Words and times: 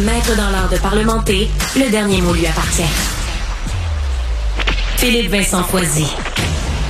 Maître 0.00 0.34
dans 0.36 0.48
l'art 0.48 0.70
de 0.70 0.78
parlementer, 0.78 1.50
le 1.76 1.90
dernier 1.90 2.22
mot 2.22 2.32
lui 2.32 2.46
appartient. 2.46 2.82
Philippe 4.96 5.30
Vincent 5.30 5.62
Foisy. 5.64 6.06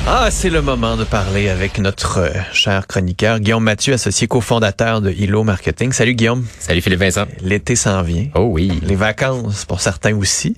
Ah, 0.06 0.28
c'est 0.30 0.50
le 0.50 0.62
moment 0.62 0.96
de 0.96 1.02
parler 1.02 1.48
avec 1.48 1.78
notre 1.78 2.18
euh, 2.20 2.30
cher 2.52 2.86
chroniqueur 2.86 3.40
Guillaume 3.40 3.64
Mathieu, 3.64 3.94
associé 3.94 4.28
cofondateur 4.28 5.00
de 5.00 5.10
Hilo 5.10 5.42
Marketing. 5.42 5.90
Salut 5.90 6.14
Guillaume. 6.14 6.46
Salut 6.60 6.80
Philippe 6.80 7.00
Vincent. 7.00 7.24
L'été 7.40 7.74
s'en 7.74 8.02
vient. 8.02 8.28
Oh 8.36 8.46
oui. 8.52 8.80
Les 8.82 8.96
vacances 8.96 9.64
pour 9.64 9.80
certains 9.80 10.16
aussi. 10.16 10.54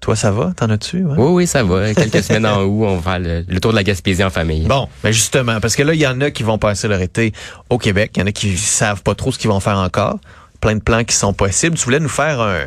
Toi, 0.00 0.16
ça 0.16 0.32
va? 0.32 0.52
T'en 0.56 0.70
as-tu? 0.70 1.04
Oui, 1.04 1.16
oui, 1.18 1.46
ça 1.46 1.62
va. 1.62 1.92
Quelques 1.92 2.22
semaines 2.24 2.46
en 2.46 2.62
août, 2.62 2.86
on 2.86 2.96
va 2.96 3.18
le, 3.18 3.44
le, 3.46 3.60
tour 3.60 3.72
de 3.72 3.76
la 3.76 3.84
Gaspésie 3.84 4.24
en 4.24 4.30
famille. 4.30 4.66
Bon, 4.66 4.88
mais 5.04 5.12
justement, 5.12 5.60
parce 5.60 5.76
que 5.76 5.82
là, 5.82 5.92
il 5.94 6.00
y 6.00 6.06
en 6.06 6.20
a 6.22 6.30
qui 6.30 6.42
vont 6.42 6.58
passer 6.58 6.88
leur 6.88 7.00
été 7.02 7.32
au 7.68 7.78
Québec. 7.78 8.12
Il 8.16 8.20
y 8.20 8.22
en 8.22 8.26
a 8.26 8.32
qui 8.32 8.56
savent 8.56 9.02
pas 9.02 9.14
trop 9.14 9.30
ce 9.30 9.38
qu'ils 9.38 9.50
vont 9.50 9.60
faire 9.60 9.76
encore. 9.76 10.18
Plein 10.62 10.76
de 10.76 10.80
plans 10.80 11.04
qui 11.04 11.16
sont 11.16 11.34
possibles. 11.34 11.76
Tu 11.76 11.84
voulais 11.84 12.00
nous 12.00 12.08
faire 12.08 12.40
un 12.40 12.60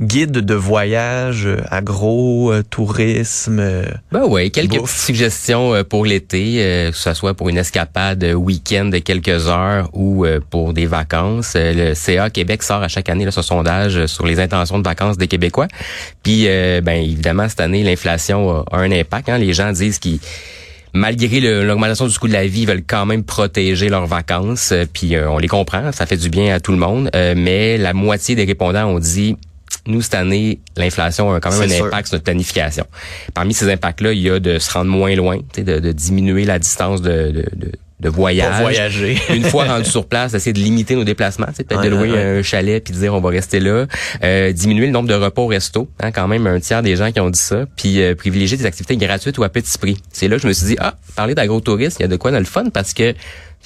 guide 0.00 0.32
de 0.32 0.54
voyage, 0.54 1.46
agro, 1.70 2.52
tourisme. 2.70 3.62
Ben 4.10 4.24
oui, 4.26 4.50
quelques 4.50 4.80
petites 4.80 4.88
suggestions 4.88 5.84
pour 5.84 6.06
l'été, 6.06 6.90
que 6.90 6.96
ce 6.96 7.12
soit 7.12 7.34
pour 7.34 7.50
une 7.50 7.58
escapade 7.58 8.24
week-end 8.24 8.86
de 8.86 8.98
quelques 8.98 9.46
heures 9.46 9.90
ou 9.92 10.26
pour 10.48 10.72
des 10.72 10.86
vacances. 10.86 11.52
Le 11.54 11.92
CA 11.94 12.30
Québec 12.30 12.62
sort 12.62 12.82
à 12.82 12.88
chaque 12.88 13.10
année 13.10 13.26
là, 13.26 13.30
ce 13.30 13.42
sondage 13.42 14.06
sur 14.06 14.26
les 14.26 14.40
intentions 14.40 14.78
de 14.78 14.84
vacances 14.84 15.18
des 15.18 15.28
Québécois. 15.28 15.68
Puis, 16.22 16.46
ben 16.46 17.04
évidemment, 17.04 17.48
cette 17.48 17.60
année, 17.60 17.84
l'inflation 17.84 18.64
a 18.64 18.78
un 18.78 18.90
impact. 18.90 19.28
Hein. 19.28 19.38
Les 19.38 19.52
gens 19.52 19.70
disent 19.70 19.98
qu'ils 19.98 20.18
malgré 20.94 21.40
l'augmentation 21.64 22.06
du 22.06 22.18
coût 22.18 22.28
de 22.28 22.32
la 22.32 22.46
vie, 22.46 22.62
ils 22.62 22.68
veulent 22.68 22.84
quand 22.86 23.04
même 23.04 23.24
protéger 23.24 23.88
leurs 23.88 24.06
vacances. 24.06 24.72
Puis 24.92 25.14
on 25.18 25.38
les 25.38 25.48
comprend, 25.48 25.92
ça 25.92 26.06
fait 26.06 26.16
du 26.16 26.30
bien 26.30 26.54
à 26.54 26.60
tout 26.60 26.72
le 26.72 26.78
monde. 26.78 27.10
mais 27.12 27.76
la 27.76 27.92
moitié 27.92 28.34
des 28.34 28.44
répondants 28.44 28.86
ont 28.86 28.98
dit 28.98 29.36
nous, 29.86 30.00
cette 30.00 30.14
année, 30.14 30.60
l'inflation 30.76 31.32
a 31.34 31.40
quand 31.40 31.50
même 31.58 31.70
un 31.70 31.86
impact 31.86 32.08
sur 32.08 32.14
notre 32.14 32.24
planification. 32.24 32.86
Parmi 33.34 33.52
ces 33.52 33.70
impacts-là, 33.70 34.12
il 34.12 34.20
y 34.20 34.30
a 34.30 34.40
de 34.40 34.58
se 34.58 34.72
rendre 34.72 34.90
moins 34.90 35.14
loin, 35.14 35.38
de, 35.56 35.62
de 35.62 35.92
diminuer 35.92 36.44
la 36.44 36.58
distance 36.58 37.02
de, 37.02 37.30
de, 37.30 37.46
de 37.54 37.72
de 38.00 38.08
voyage. 38.08 38.60
Voyager. 38.60 39.16
Une 39.34 39.44
fois 39.44 39.64
rendu 39.64 39.88
sur 39.88 40.06
place, 40.06 40.34
essayer 40.34 40.52
de 40.52 40.58
limiter 40.58 40.96
nos 40.96 41.04
déplacements, 41.04 41.46
peut-être 41.46 41.76
ouais, 41.76 41.84
de 41.84 41.88
louer 41.88 42.10
ouais. 42.10 42.38
un 42.38 42.42
chalet 42.42 42.82
puis 42.82 42.92
de 42.92 42.98
dire 42.98 43.14
on 43.14 43.20
va 43.20 43.30
rester 43.30 43.60
là, 43.60 43.86
euh, 44.22 44.52
diminuer 44.52 44.86
le 44.86 44.92
nombre 44.92 45.08
de 45.08 45.14
repas 45.14 45.42
au 45.42 45.46
resto, 45.46 45.88
hein, 46.00 46.10
quand 46.10 46.26
même 46.26 46.46
un 46.46 46.58
tiers 46.60 46.82
des 46.82 46.96
gens 46.96 47.12
qui 47.12 47.20
ont 47.20 47.30
dit 47.30 47.38
ça, 47.38 47.66
puis 47.76 48.02
euh, 48.02 48.14
privilégier 48.14 48.56
des 48.56 48.66
activités 48.66 48.96
gratuites 48.96 49.38
ou 49.38 49.44
à 49.44 49.48
petit 49.48 49.78
prix. 49.78 49.96
C'est 50.12 50.28
là 50.28 50.36
que 50.36 50.42
je 50.42 50.48
me 50.48 50.52
suis 50.52 50.66
dit 50.66 50.76
ah, 50.80 50.96
parler 51.14 51.34
d'agro-tourisme, 51.34 51.96
il 52.00 52.02
y 52.02 52.06
a 52.06 52.08
de 52.08 52.16
quoi 52.16 52.30
dans 52.30 52.38
le 52.38 52.44
fun 52.44 52.64
parce 52.72 52.94
que 52.94 53.14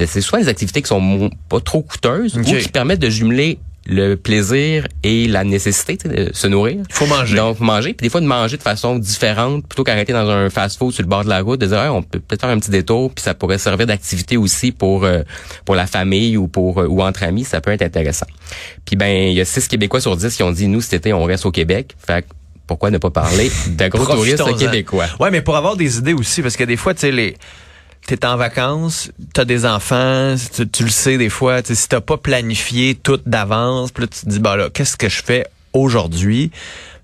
c'est 0.06 0.20
soit 0.20 0.38
des 0.38 0.48
activités 0.48 0.82
qui 0.82 0.88
sont 0.88 1.30
pas 1.48 1.60
trop 1.60 1.82
coûteuses 1.82 2.36
okay. 2.36 2.56
ou 2.56 2.58
qui 2.60 2.68
permettent 2.68 3.00
de 3.00 3.10
jumeler 3.10 3.58
le 3.88 4.16
plaisir 4.16 4.86
et 5.02 5.26
la 5.26 5.44
nécessité 5.44 5.96
de 5.96 6.30
se 6.34 6.46
nourrir. 6.46 6.82
Il 6.88 6.94
faut 6.94 7.06
manger. 7.06 7.36
Donc 7.36 7.58
manger, 7.60 7.94
puis 7.94 8.04
des 8.04 8.10
fois 8.10 8.20
de 8.20 8.26
manger 8.26 8.58
de 8.58 8.62
façon 8.62 8.98
différente 8.98 9.66
plutôt 9.66 9.82
qu'arrêter 9.82 10.12
dans 10.12 10.28
un 10.28 10.50
fast-food 10.50 10.92
sur 10.92 11.02
le 11.02 11.08
bord 11.08 11.24
de 11.24 11.30
la 11.30 11.40
route, 11.40 11.58
de 11.58 11.66
dire 11.66 11.90
on 11.94 12.02
peut 12.02 12.20
peut-être 12.20 12.42
faire 12.42 12.50
un 12.50 12.58
petit 12.58 12.70
détour, 12.70 13.10
puis 13.12 13.22
ça 13.22 13.32
pourrait 13.32 13.56
servir 13.56 13.86
d'activité 13.86 14.36
aussi 14.36 14.72
pour 14.72 15.04
euh, 15.04 15.22
pour 15.64 15.74
la 15.74 15.86
famille 15.86 16.36
ou 16.36 16.48
pour 16.48 16.80
euh, 16.80 16.86
ou 16.86 17.02
entre 17.02 17.22
amis, 17.22 17.44
ça 17.44 17.62
peut 17.62 17.70
être 17.70 17.82
intéressant. 17.82 18.26
Puis 18.84 18.94
ben 18.96 19.30
il 19.30 19.34
y 19.34 19.40
a 19.40 19.46
six 19.46 19.66
Québécois 19.66 20.02
sur 20.02 20.16
dix 20.16 20.36
qui 20.36 20.42
ont 20.42 20.52
dit 20.52 20.68
nous 20.68 20.82
cet 20.82 20.92
été 20.92 21.12
on 21.14 21.24
reste 21.24 21.46
au 21.46 21.50
Québec. 21.50 21.94
Fait 21.98 22.26
pourquoi 22.66 22.90
ne 22.90 22.98
pas 22.98 23.10
parler 23.10 23.50
d'agro-tourisme 23.68 24.54
québécois? 24.58 25.06
Ouais, 25.18 25.30
mais 25.30 25.40
pour 25.40 25.56
avoir 25.56 25.74
des 25.74 25.96
idées 25.96 26.12
aussi 26.12 26.42
parce 26.42 26.56
que 26.58 26.64
des 26.64 26.76
fois 26.76 26.92
tu 26.92 27.00
sais 27.00 27.10
les 27.10 27.34
t'es 28.08 28.24
en 28.24 28.38
vacances, 28.38 29.10
t'as 29.34 29.44
des 29.44 29.66
enfants, 29.66 30.34
tu, 30.72 30.82
le 30.82 30.88
sais 30.88 31.18
des 31.18 31.28
fois, 31.28 31.60
si 31.62 31.88
t'as 31.88 32.00
pas 32.00 32.16
planifié 32.16 32.94
tout 32.94 33.20
d'avance, 33.26 33.92
puis 33.92 34.04
là 34.04 34.08
tu 34.08 34.20
te 34.20 34.30
dis 34.30 34.38
bah 34.38 34.56
là, 34.56 34.70
qu'est-ce 34.70 34.96
que 34.96 35.10
je 35.10 35.22
fais 35.22 35.46
aujourd'hui 35.72 36.50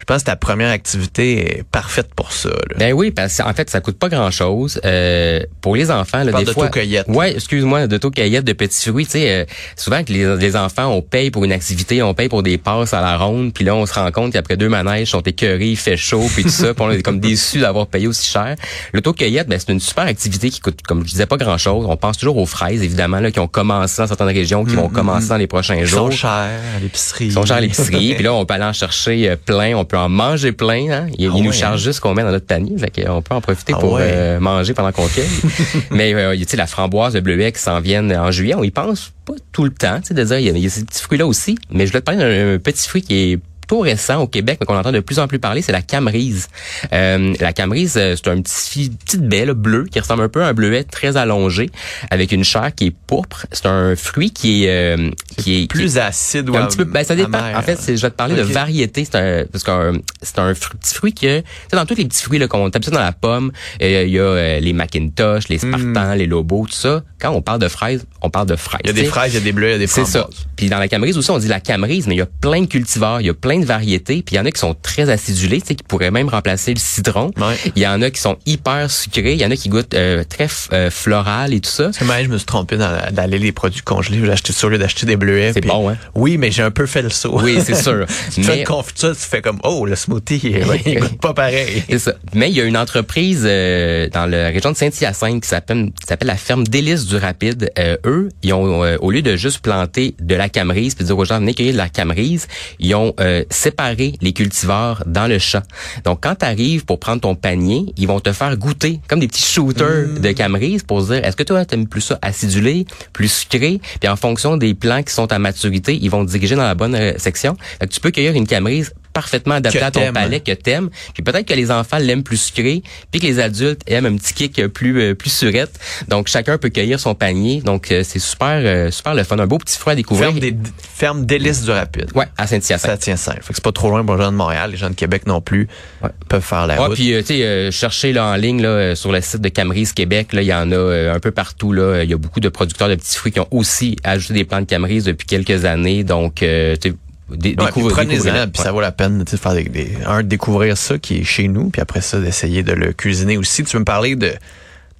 je 0.04 0.06
pense 0.06 0.20
que 0.20 0.26
ta 0.26 0.36
première 0.36 0.68
activité 0.68 1.60
est 1.60 1.62
parfaite 1.62 2.12
pour 2.14 2.30
ça. 2.30 2.50
Là. 2.50 2.76
Ben 2.76 2.92
oui, 2.92 3.10
parce 3.10 3.38
qu'en 3.38 3.54
fait, 3.54 3.70
ça 3.70 3.80
coûte 3.80 3.98
pas 3.98 4.10
grand-chose. 4.10 4.78
Euh, 4.84 5.40
pour 5.62 5.77
les 5.77 5.90
enfants, 5.90 6.24
là, 6.24 6.33
des 6.33 6.44
de 6.44 6.52
fois... 6.52 6.68
cueillette. 6.68 7.08
Ouais, 7.08 7.33
excuse-moi, 7.33 7.86
d'auto-cueillette 7.86 8.44
de 8.44 8.52
petits 8.52 8.90
fruits. 8.90 9.06
Tu 9.06 9.12
sais, 9.12 9.30
euh, 9.30 9.44
souvent 9.77 10.05
que 10.05 10.12
les, 10.12 10.36
les, 10.36 10.56
enfants, 10.56 10.89
on 10.89 11.00
paye 11.00 11.30
pour 11.30 11.42
une 11.44 11.52
activité, 11.52 12.02
on 12.02 12.12
paye 12.12 12.28
pour 12.28 12.42
des 12.42 12.58
passes 12.58 12.92
à 12.92 13.00
la 13.00 13.16
ronde, 13.16 13.55
puis 13.55 13.64
là, 13.64 13.74
on 13.74 13.86
se 13.86 13.94
rend 13.94 14.12
compte 14.12 14.34
qu'après 14.34 14.58
deux 14.58 14.68
manèges, 14.68 15.08
sont 15.08 15.22
écœurés, 15.22 15.70
il 15.70 15.77
fait 15.78 15.96
chaud, 15.96 16.27
puis 16.34 16.42
tout 16.42 16.50
ça, 16.50 16.74
puis 16.74 16.84
on 16.84 16.90
est 16.90 17.02
comme 17.02 17.18
déçus 17.18 17.60
d'avoir 17.60 17.86
payé 17.86 18.06
aussi 18.06 18.28
cher. 18.28 18.56
L'auto-cueillette, 18.92 19.48
ben, 19.48 19.58
c'est 19.58 19.72
une 19.72 19.80
super 19.80 20.05
activité 20.05 20.50
qui 20.50 20.60
coûte, 20.60 20.83
comme 20.83 21.00
je 21.06 21.12
disais, 21.12 21.24
pas 21.24 21.39
grand-chose. 21.39 21.86
On 21.89 21.96
pense 21.96 22.18
toujours 22.18 22.36
aux 22.36 22.44
fraises, 22.44 22.83
évidemment, 22.83 23.20
là, 23.20 23.30
qui 23.30 23.40
ont 23.40 23.48
commencé 23.48 24.02
dans 24.02 24.06
certaines 24.06 24.27
régions, 24.27 24.66
qui 24.66 24.72
mm 24.72 24.74
-hmm. 24.74 24.80
vont 24.83 24.89
commencer 24.90 25.28
dans 25.28 25.39
les 25.39 25.46
prochains 25.46 25.77
Ils 25.77 25.86
jours. 25.86 26.10
Ils 26.10 26.12
sont 26.12 26.18
chers 26.18 26.30
à 26.77 26.80
l'épicerie. 26.83 27.24
Ils 27.24 27.33
sont 27.33 27.46
chers 27.46 27.56
à 27.56 27.62
l'épicerie, 27.62 28.14
puis 28.16 28.22
là, 28.22 28.34
on 28.34 28.44
peut 28.58 28.62
aller 28.62 28.70
en 28.70 28.72
chercher 28.72 29.36
plein, 29.44 29.76
on 29.76 29.84
peut 29.84 29.96
en 29.96 30.08
manger 30.08 30.52
plein. 30.52 30.90
Hein? 30.90 31.06
Il, 31.18 31.26
ah 31.26 31.32
il 31.34 31.40
ouais, 31.40 31.40
nous 31.42 31.52
charge 31.52 31.80
hein? 31.80 31.84
juste 31.84 32.00
qu'on 32.00 32.14
met 32.14 32.22
dans 32.22 32.30
notre 32.30 32.46
panier. 32.46 32.76
Fait 32.78 33.08
on 33.08 33.22
peut 33.22 33.34
en 33.34 33.40
profiter 33.40 33.72
ah 33.76 33.80
pour 33.80 33.94
ouais. 33.94 34.02
euh, 34.04 34.40
manger 34.40 34.74
pendant 34.74 34.92
qu'on 34.92 35.06
cueille. 35.08 35.28
Mais 35.90 36.14
euh, 36.14 36.36
tu 36.36 36.44
sais, 36.46 36.56
la 36.56 36.66
framboise, 36.66 37.14
le 37.14 37.20
bleuet 37.20 37.52
qui 37.52 37.60
s'en 37.60 37.80
viennent 37.80 38.14
en 38.16 38.30
juillet, 38.30 38.54
on 38.54 38.62
y 38.62 38.70
pense 38.70 39.12
pas 39.24 39.34
tout 39.52 39.64
le 39.64 39.70
temps. 39.70 40.00
Tu 40.00 40.08
sais, 40.08 40.14
de 40.14 40.24
dire, 40.24 40.38
il 40.38 40.46
y, 40.46 40.50
a, 40.50 40.52
il 40.52 40.62
y 40.62 40.66
a 40.66 40.70
ces 40.70 40.84
petits 40.84 41.02
fruits-là 41.02 41.26
aussi. 41.26 41.56
Mais 41.70 41.86
je 41.86 41.92
voulais 41.92 42.00
te 42.00 42.04
parler 42.04 42.20
d'un 42.20 42.58
petit 42.58 42.88
fruit 42.88 43.02
qui 43.02 43.32
est 43.32 43.38
tout 43.67 43.80
récent 43.80 44.20
au 44.20 44.27
Québec, 44.27 44.58
mais 44.61 44.67
qu'on 44.67 44.77
entend 44.77 44.92
de 44.92 45.01
plus 45.01 45.19
en 45.19 45.29
plus 45.29 45.39
parler, 45.39 45.63
c'est 45.63 45.73
la 45.73 45.83
camerise. 45.83 46.48
Euh, 46.92 47.35
la 47.41 47.52
camerise, 47.52 47.92
c'est 47.92 48.29
un 48.29 48.41
petit 48.41 48.91
petite 48.91 49.23
baie 49.23 49.45
là, 49.45 49.55
bleue 49.55 49.86
qui 49.91 50.01
ressemble 50.01 50.23
un 50.23 50.29
peu 50.29 50.42
à 50.42 50.48
un 50.48 50.52
bleuet 50.55 50.85
très 50.85 51.17
allongé, 51.17 51.70
avec 52.11 52.33
une 52.33 52.45
chair 52.45 52.75
qui 52.75 52.86
est 52.86 52.97
pourpre. 53.07 53.47
C'est 53.52 53.67
un 53.67 53.97
fruit 53.97 54.30
qui 54.30 54.64
est 54.64 54.97
euh, 54.97 55.11
qui 55.36 55.63
est 55.63 55.67
plus 55.67 55.92
qui 55.92 55.98
est, 55.98 56.02
acide 56.02 56.48
ou 56.48 56.57
un 56.57 56.67
petit 56.67 56.77
peu. 56.77 56.85
Ben 56.85 57.05
ça 57.05 57.14
dépend. 57.14 57.39
En 57.55 57.63
fait, 57.63 57.79
je 57.86 58.01
vais 58.01 58.11
te 58.11 58.17
parler 58.17 58.35
okay. 58.35 58.42
de 58.42 58.52
variété. 58.52 59.05
C'est 59.05 59.17
un 59.17 59.45
parce 59.51 59.64
qu'un 59.64 59.92
c'est 60.23 60.39
un 60.39 60.55
fruit, 60.55 60.79
petit 60.79 60.95
fruit 60.95 61.14
que 61.14 61.41
tu 61.41 61.46
sais 61.70 61.77
dans 61.77 61.86
tous 61.86 61.95
les 61.95 62.05
petits 62.05 62.23
fruits 62.23 62.39
là 62.39 62.48
qu'on 62.48 62.70
tape 62.70 62.85
ça 62.85 62.91
dans 62.91 63.01
la 63.01 63.13
pomme, 63.13 63.52
il 63.81 64.08
y 64.08 64.19
a 64.19 64.23
euh, 64.23 64.61
les 64.61 64.73
Macintosh, 64.73 65.48
les 65.48 65.58
Spartans, 65.58 66.14
mm. 66.14 66.19
les 66.19 66.27
Lobos, 66.27 66.67
tout 66.67 66.73
ça. 66.73 67.02
Quand 67.20 67.31
on 67.31 67.42
parle 67.42 67.61
de 67.61 67.69
fraises, 67.69 68.05
on 68.24 68.30
parle 68.30 68.46
de 68.46 68.57
fraises. 68.57 68.80
Il 68.85 68.89
y 68.89 68.90
a 68.90 68.92
des 68.95 69.05
fraises, 69.05 69.33
il 69.33 69.35
y 69.35 69.39
a 69.39 69.40
des 69.40 69.52
bleus, 69.52 69.68
il 69.68 69.73
y 69.73 69.74
a 69.74 69.79
des 69.79 69.86
framboises. 69.86 70.12
C'est 70.12 70.18
ça. 70.18 70.29
Puis 70.57 70.68
dans 70.68 70.79
la 70.79 70.89
camerise 70.89 71.18
aussi, 71.18 71.30
on 71.30 71.39
dit 71.39 71.48
la 71.48 71.61
camerise, 71.61 72.07
mais 72.07 72.14
il 72.14 72.18
y 72.18 72.23
a 72.23 72.27
plein 72.27 72.62
de 72.62 72.67
cultivars, 72.67 73.20
il 73.20 73.27
y 73.27 73.30
a 73.30 73.35
plein 73.35 73.58
de 73.58 73.64
variétés. 73.64 74.23
Puis 74.23 74.35
il 74.35 74.39
y 74.39 74.40
en 74.40 74.46
a 74.46 74.51
qui 74.51 74.61
sont 74.61 74.74
très 74.74 75.11
acidulés, 75.11 75.61
tu 75.61 75.68
sais, 75.68 75.74
qui 75.74 75.85
pourraient 75.85 76.11
même 76.11 76.29
remplacer 76.29 76.73
le 76.73 76.80
citron. 76.80 77.30
Ouais. 77.36 77.57
Il 77.77 77.83
y 77.83 77.86
en 77.86 78.01
a 78.02 78.11
qui 78.11 78.20
sont 78.20 78.39
hyper 78.46 78.90
sucrés, 78.90 79.34
il 79.34 79.40
y 79.40 79.45
en 79.45 79.51
a 79.51 79.57
qui 79.57 79.68
goûtent 79.68 79.95
euh, 79.95 80.24
très 80.24 80.48
euh, 80.73 80.90
floral 80.90 81.52
et 81.52 81.61
tout 81.61 81.70
ça. 81.70 81.90
Moi, 82.02 82.23
je 82.23 82.29
me 82.29 82.39
suis 82.39 82.46
trompé 82.46 82.77
d'aller 82.77 83.39
les 83.39 83.52
produits 83.52 83.83
congelés. 83.83 84.20
J'ai 84.24 84.33
acheté 84.33 84.52
sur 84.52 84.70
lieu 84.70 84.79
d'acheter 84.79 85.07
des 85.07 85.17
bleuets. 85.17 85.52
C'est 85.52 85.61
bon, 85.61 85.90
hein? 85.90 85.96
Oui, 86.14 86.39
mais 86.39 86.51
j'ai 86.51 86.63
un 86.63 86.70
peu 86.70 86.86
fait 86.86 87.02
le 87.02 87.11
saut. 87.11 87.39
Oui, 87.42 87.58
c'est 87.63 87.74
sûr. 87.74 88.07
tu 88.34 88.40
mais... 88.40 88.46
fais 88.46 88.58
une 88.61 88.64
confiture, 88.64 89.13
tu 89.13 89.23
fais 89.23 89.42
comme, 89.42 89.58
oh, 89.64 89.84
le 89.86 89.96
smoothie, 89.96 90.40
il 90.45 90.98
goûte 91.01 91.20
pas 91.20 91.34
pareil. 91.34 91.83
C'est 91.89 91.98
ça. 91.98 92.14
Mais 92.34 92.51
il 92.51 92.57
y 92.57 92.61
a 92.61 92.64
une 92.64 92.77
entreprise 92.77 93.42
euh, 93.45 94.08
dans 94.08 94.27
la 94.27 94.48
région 94.48 94.73
de 94.73 94.77
Saint-Hyacinthe 94.77 95.42
qui 95.42 95.48
s'appelle 95.48 95.90
s'appelle 96.07 96.29
la 96.29 96.36
ferme 96.36 96.64
Délice 96.64 97.07
du 97.07 97.17
Rapide. 97.17 97.70
Euh, 97.79 97.96
eux, 98.14 98.29
ils 98.42 98.52
ont, 98.52 98.80
au 99.01 99.11
lieu 99.11 99.23
de 99.23 99.36
juste 99.36 99.61
planter 99.61 100.14
de 100.20 100.35
la 100.35 100.48
camerise 100.48 100.95
puis 100.95 101.05
dire 101.05 101.19
aux 101.19 101.25
gens, 101.25 101.39
venez 101.39 101.55
cueillir 101.55 101.73
de 101.73 101.79
la 101.79 101.89
camerise, 101.89 102.47
ils 102.79 102.95
ont 102.95 103.14
séparé 103.51 104.14
les 104.20 104.33
cultivars 104.33 105.02
dans 105.07 105.27
le 105.27 105.39
champ. 105.39 105.63
Donc, 106.05 106.20
quand 106.23 106.36
tu 106.36 106.45
arrives 106.45 106.85
pour 106.85 106.98
prendre 106.98 107.20
ton 107.20 107.35
panier, 107.35 107.86
ils 107.97 108.07
vont 108.07 108.20
te 108.20 108.33
faire 108.33 108.57
goûter 108.57 109.01
comme 109.08 109.20
des 109.20 109.29
petits 109.29 109.42
shooters 109.42 110.08
mmh. 110.08 110.19
de 110.20 110.33
camerise 110.33 110.83
pour 110.83 111.02
se 111.02 111.13
dire, 111.13 111.25
est-ce 111.25 111.36
que 111.36 111.42
toi, 111.42 111.64
t'aimes 111.64 111.86
plus 111.86 112.01
ça 112.01 112.19
acidulé, 112.23 112.86
plus 113.13 113.29
sucré? 113.29 113.80
Puis 114.01 114.08
en 114.08 114.17
fonction 114.17 114.57
des 114.57 114.75
plants 114.75 115.02
qui 115.02 115.13
sont 115.13 115.31
à 115.33 115.39
maturité, 115.39 115.98
ils 116.01 116.11
vont 116.11 116.25
te 116.25 116.31
diriger 116.31 116.57
dans 116.57 116.64
la 116.64 116.75
bonne 116.75 116.95
euh, 116.95 117.13
section. 117.19 117.57
Fait 117.81 117.86
que 117.86 117.92
tu 117.92 118.01
peux 118.01 118.11
cueillir 118.11 118.35
une 118.35 118.46
camerise 118.46 118.92
parfaitement 119.14 119.55
adapté 119.55 119.79
que 119.79 119.85
à 119.85 119.91
ton 119.91 120.13
palais 120.13 120.41
que 120.41 120.52
t'aimes. 120.52 120.91
Puis 121.14 121.23
peut-être 121.23 121.47
que 121.47 121.55
les 121.55 121.70
enfants 121.70 121.98
l'aiment 121.98 122.25
plus 122.25 122.36
sucré, 122.36 122.83
puis 123.11 123.20
que 123.20 123.27
les 123.27 123.39
adultes 123.39 123.80
aiment 123.86 124.07
un 124.07 124.17
petit 124.17 124.35
kick 124.35 124.67
plus 124.69 125.01
euh, 125.01 125.14
plus 125.14 125.30
surette. 125.30 125.73
Donc 126.08 126.29
chacun 126.29 126.58
peut 126.58 126.69
cueillir 126.69 127.01
son 127.01 127.14
panier. 127.14 127.63
Donc 127.63 127.91
euh, 127.91 128.02
c'est 128.05 128.19
super 128.19 128.61
euh, 128.62 128.91
super 128.91 129.14
le 129.14 129.23
fun, 129.23 129.38
un 129.38 129.47
beau 129.47 129.58
petit 129.58 129.79
fruit 129.79 129.93
à 129.93 129.97
découvrir. 129.97 130.29
Ferme 130.29 130.41
des 130.41 130.56
ferme 130.94 131.26
délices 131.26 131.62
du 131.62 131.70
rapide. 131.70 132.11
Ouais, 132.14 132.26
à 132.37 132.46
Saint-Hyacinthe. 132.46 132.81
Ça 132.81 132.96
tient 132.96 133.16
simple. 133.16 133.43
Fait 133.43 133.49
que 133.49 133.55
c'est 133.55 133.64
pas 133.64 133.72
trop 133.72 133.88
loin 133.88 134.05
pour 134.05 134.16
les 134.16 134.22
gens 134.22 134.32
de 134.32 134.37
Montréal, 134.37 134.72
les 134.72 134.76
gens 134.76 134.90
de 134.90 134.94
Québec 134.94 135.26
non 135.26 135.40
plus 135.40 135.69
ouais. 136.02 136.10
peuvent 136.28 136.43
faire 136.43 136.67
la 136.67 136.81
ouais, 136.81 136.87
route. 136.87 136.96
puis 136.96 137.14
tu 137.19 137.25
sais 137.25 137.70
chercher 137.70 138.12
là 138.12 138.26
en 138.26 138.34
ligne 138.34 138.60
là 138.60 138.96
sur 138.96 139.12
le 139.12 139.20
site 139.20 139.40
de 139.40 139.49
Camerise 139.49 139.93
Québec, 139.93 140.32
là 140.32 140.43
il 140.43 140.49
y 140.49 140.55
en 140.55 140.72
a 140.72 141.12
un 141.14 141.20
peu 141.20 141.31
partout 141.31 141.72
là, 141.72 142.02
il 142.02 142.10
y 142.10 142.14
a 142.14 142.19
beaucoup 142.19 142.40
de 142.40 142.49
producteurs 142.49 142.88
de 142.88 142.96
petits 142.96 143.17
fruits 143.17 143.32
qui 143.32 143.40
ont 143.40 143.49
aussi 143.52 143.96
ajouté 144.02 144.34
des 144.34 144.44
plants 144.44 144.60
de 144.60 144.67
Camerise 144.67 145.05
depuis 145.05 145.26
quelques 145.26 145.64
années. 145.64 146.02
Donc 146.02 146.37
tu 146.37 146.94
Dé 147.30 147.56
ouais, 147.58 147.70
prenez-en, 147.70 148.48
puis 148.50 148.62
ça 148.62 148.70
vaut 148.70 148.82
la 148.82 148.92
peine 148.92 149.24
de 149.24 149.36
faire 149.36 149.54
des, 149.54 149.64
des, 149.64 149.96
un 150.06 150.22
de 150.22 150.28
découvrir 150.28 150.76
ça 150.76 150.98
qui 150.98 151.20
est 151.20 151.24
chez 151.24 151.48
nous, 151.48 151.70
puis 151.70 151.80
après 151.80 152.02
ça 152.02 152.20
d'essayer 152.20 152.62
de 152.62 152.72
le 152.72 152.92
cuisiner 152.92 153.38
aussi. 153.38 153.64
Tu 153.64 153.72
veux 153.76 153.80
me 153.80 153.84
parler 153.84 154.14
de 154.14 154.32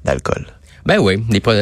d'alcool? 0.05 0.47
Ben 0.87 0.99
oui, 0.99 1.15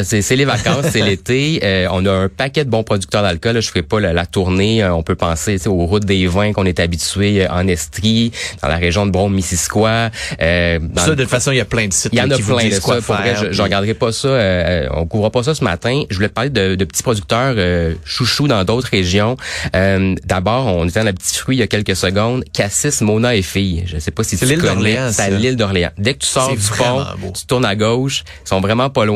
c'est 0.03 0.35
les 0.35 0.45
vacances, 0.45 0.87
c'est 0.91 1.01
l'été. 1.05 1.61
Euh, 1.63 1.87
on 1.93 2.05
a 2.07 2.13
un 2.13 2.29
paquet 2.29 2.65
de 2.65 2.71
bons 2.71 2.83
producteurs 2.83 3.23
d'alcool. 3.23 3.61
Je 3.61 3.69
ferai 3.69 3.83
pas 3.83 4.01
la, 4.01 4.27
tournée. 4.27 4.83
Euh, 4.83 4.93
on 4.93 5.05
peut 5.05 5.15
penser 5.15 5.69
aux 5.69 5.87
routes 5.87 6.05
des 6.05 6.27
vins 6.27 6.53
qu'on 6.53 6.65
est 6.65 6.81
habitué 6.81 7.45
euh, 7.45 7.49
en 7.51 7.69
Estrie, 7.69 8.33
dans 8.63 8.69
la 8.69 8.77
région 8.77 9.07
de 9.07 9.13
Brome-Missisquoi. 9.13 10.11
Euh, 10.41 10.81
ça, 10.97 11.11
de 11.11 11.23
toute 11.23 11.31
façon, 11.31 11.53
il 11.53 11.59
y 11.59 11.61
a 11.61 11.65
plein 11.65 11.87
de 11.87 11.93
sites. 11.93 12.13
Il 12.13 12.19
y 12.19 12.23
en 12.23 12.31
a 12.31 12.37
plein 12.37 12.69
de 12.69 12.71
ça. 12.75 12.99
Vrai, 12.99 13.37
je, 13.41 13.53
je 13.53 13.63
regarderai 13.63 13.95
pas 13.95 14.11
ça. 14.11 14.27
Euh, 14.27 14.89
on 14.91 15.07
couvre 15.07 15.31
pas 15.31 15.45
ça 15.45 15.55
ce 15.55 15.63
matin. 15.63 16.03
Je 16.11 16.17
voulais 16.17 16.29
te 16.29 16.35
parler 16.35 16.51
de, 16.51 16.75
de 16.75 16.85
petits 16.85 17.05
producteurs 17.05 17.55
chouchous 18.05 18.49
dans 18.49 18.65
d'autres 18.65 18.89
régions. 18.89 19.37
D'abord, 19.73 20.67
on 20.67 20.89
était 20.89 20.99
dans 20.99 21.07
la 21.07 21.13
petite 21.13 21.37
fruit 21.37 21.57
il 21.57 21.61
y 21.61 21.63
a 21.63 21.69
quelques 21.69 21.95
secondes. 21.95 22.43
Cassis, 22.53 23.01
Mona 23.03 23.37
et 23.37 23.43
Fille. 23.43 23.85
Je 23.87 23.99
sais 23.99 24.11
pas 24.11 24.25
si 24.25 24.37
tu 24.37 24.59
connais. 24.59 24.99
C'est 25.13 25.31
l'île 25.31 25.57
d'Orléans. 25.57 25.91
Dès 25.97 26.15
que 26.15 26.19
tu 26.19 26.27
sors 26.27 26.51
du 26.51 26.69
pont, 26.77 27.05
tu 27.33 27.47
tournes 27.47 27.65
à 27.65 27.77
gauche. 27.77 28.25
Ils 28.45 28.49
sont 28.49 28.61
vraiment 28.61 28.91
pas 28.91 29.05
loin. 29.05 29.12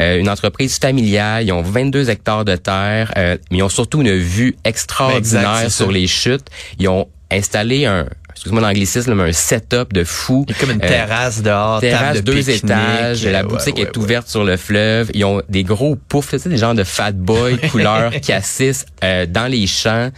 Euh, 0.00 0.18
une 0.18 0.28
entreprise 0.28 0.78
familiale. 0.78 1.44
Ils 1.44 1.52
ont 1.52 1.62
22 1.62 2.10
hectares 2.10 2.44
de 2.44 2.56
terre, 2.56 3.12
euh, 3.16 3.36
mais 3.50 3.58
ils 3.58 3.62
ont 3.62 3.68
surtout 3.68 4.00
une 4.02 4.16
vue 4.16 4.56
extraordinaire 4.64 5.70
sur 5.70 5.90
les 5.90 6.06
chutes. 6.06 6.46
Ils 6.78 6.88
ont 6.88 7.08
installé 7.30 7.86
un 7.86 8.06
excuse-moi 8.30 8.62
l'anglicisme, 8.62 9.18
un 9.18 9.32
setup 9.32 9.92
de 9.92 10.02
fou. 10.02 10.44
Il 10.48 10.54
y 10.54 10.56
a 10.56 10.60
comme 10.60 10.70
une 10.72 10.84
euh, 10.84 10.88
terrasse 10.88 11.40
dehors, 11.40 11.80
terrasse 11.80 12.16
de 12.16 12.20
deux 12.22 12.50
étages, 12.50 13.24
la 13.24 13.44
boutique 13.44 13.78
est 13.78 13.96
ouverte 13.96 14.28
sur 14.28 14.42
le 14.42 14.56
fleuve. 14.56 15.10
Ils 15.14 15.24
ont 15.24 15.40
des 15.48 15.62
gros 15.62 15.94
poufs, 15.94 16.30
tu 16.30 16.38
sais, 16.38 16.48
des 16.48 16.56
genres 16.56 16.74
de 16.74 16.84
fat 16.84 17.12
boy 17.12 17.58
couleur 17.70 18.12
cassis 18.20 18.86
euh, 19.04 19.26
dans 19.26 19.46
les 19.46 19.66
champs. 19.66 20.10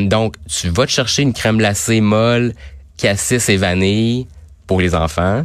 donc, 0.00 0.34
tu 0.48 0.68
vas 0.68 0.84
te 0.84 0.90
chercher 0.90 1.22
une 1.22 1.32
crème 1.32 1.56
glacée 1.56 2.02
molle, 2.02 2.52
cassis 2.98 3.48
et 3.48 3.56
vanille 3.56 4.26
pour 4.66 4.80
les 4.80 4.94
enfants 4.94 5.44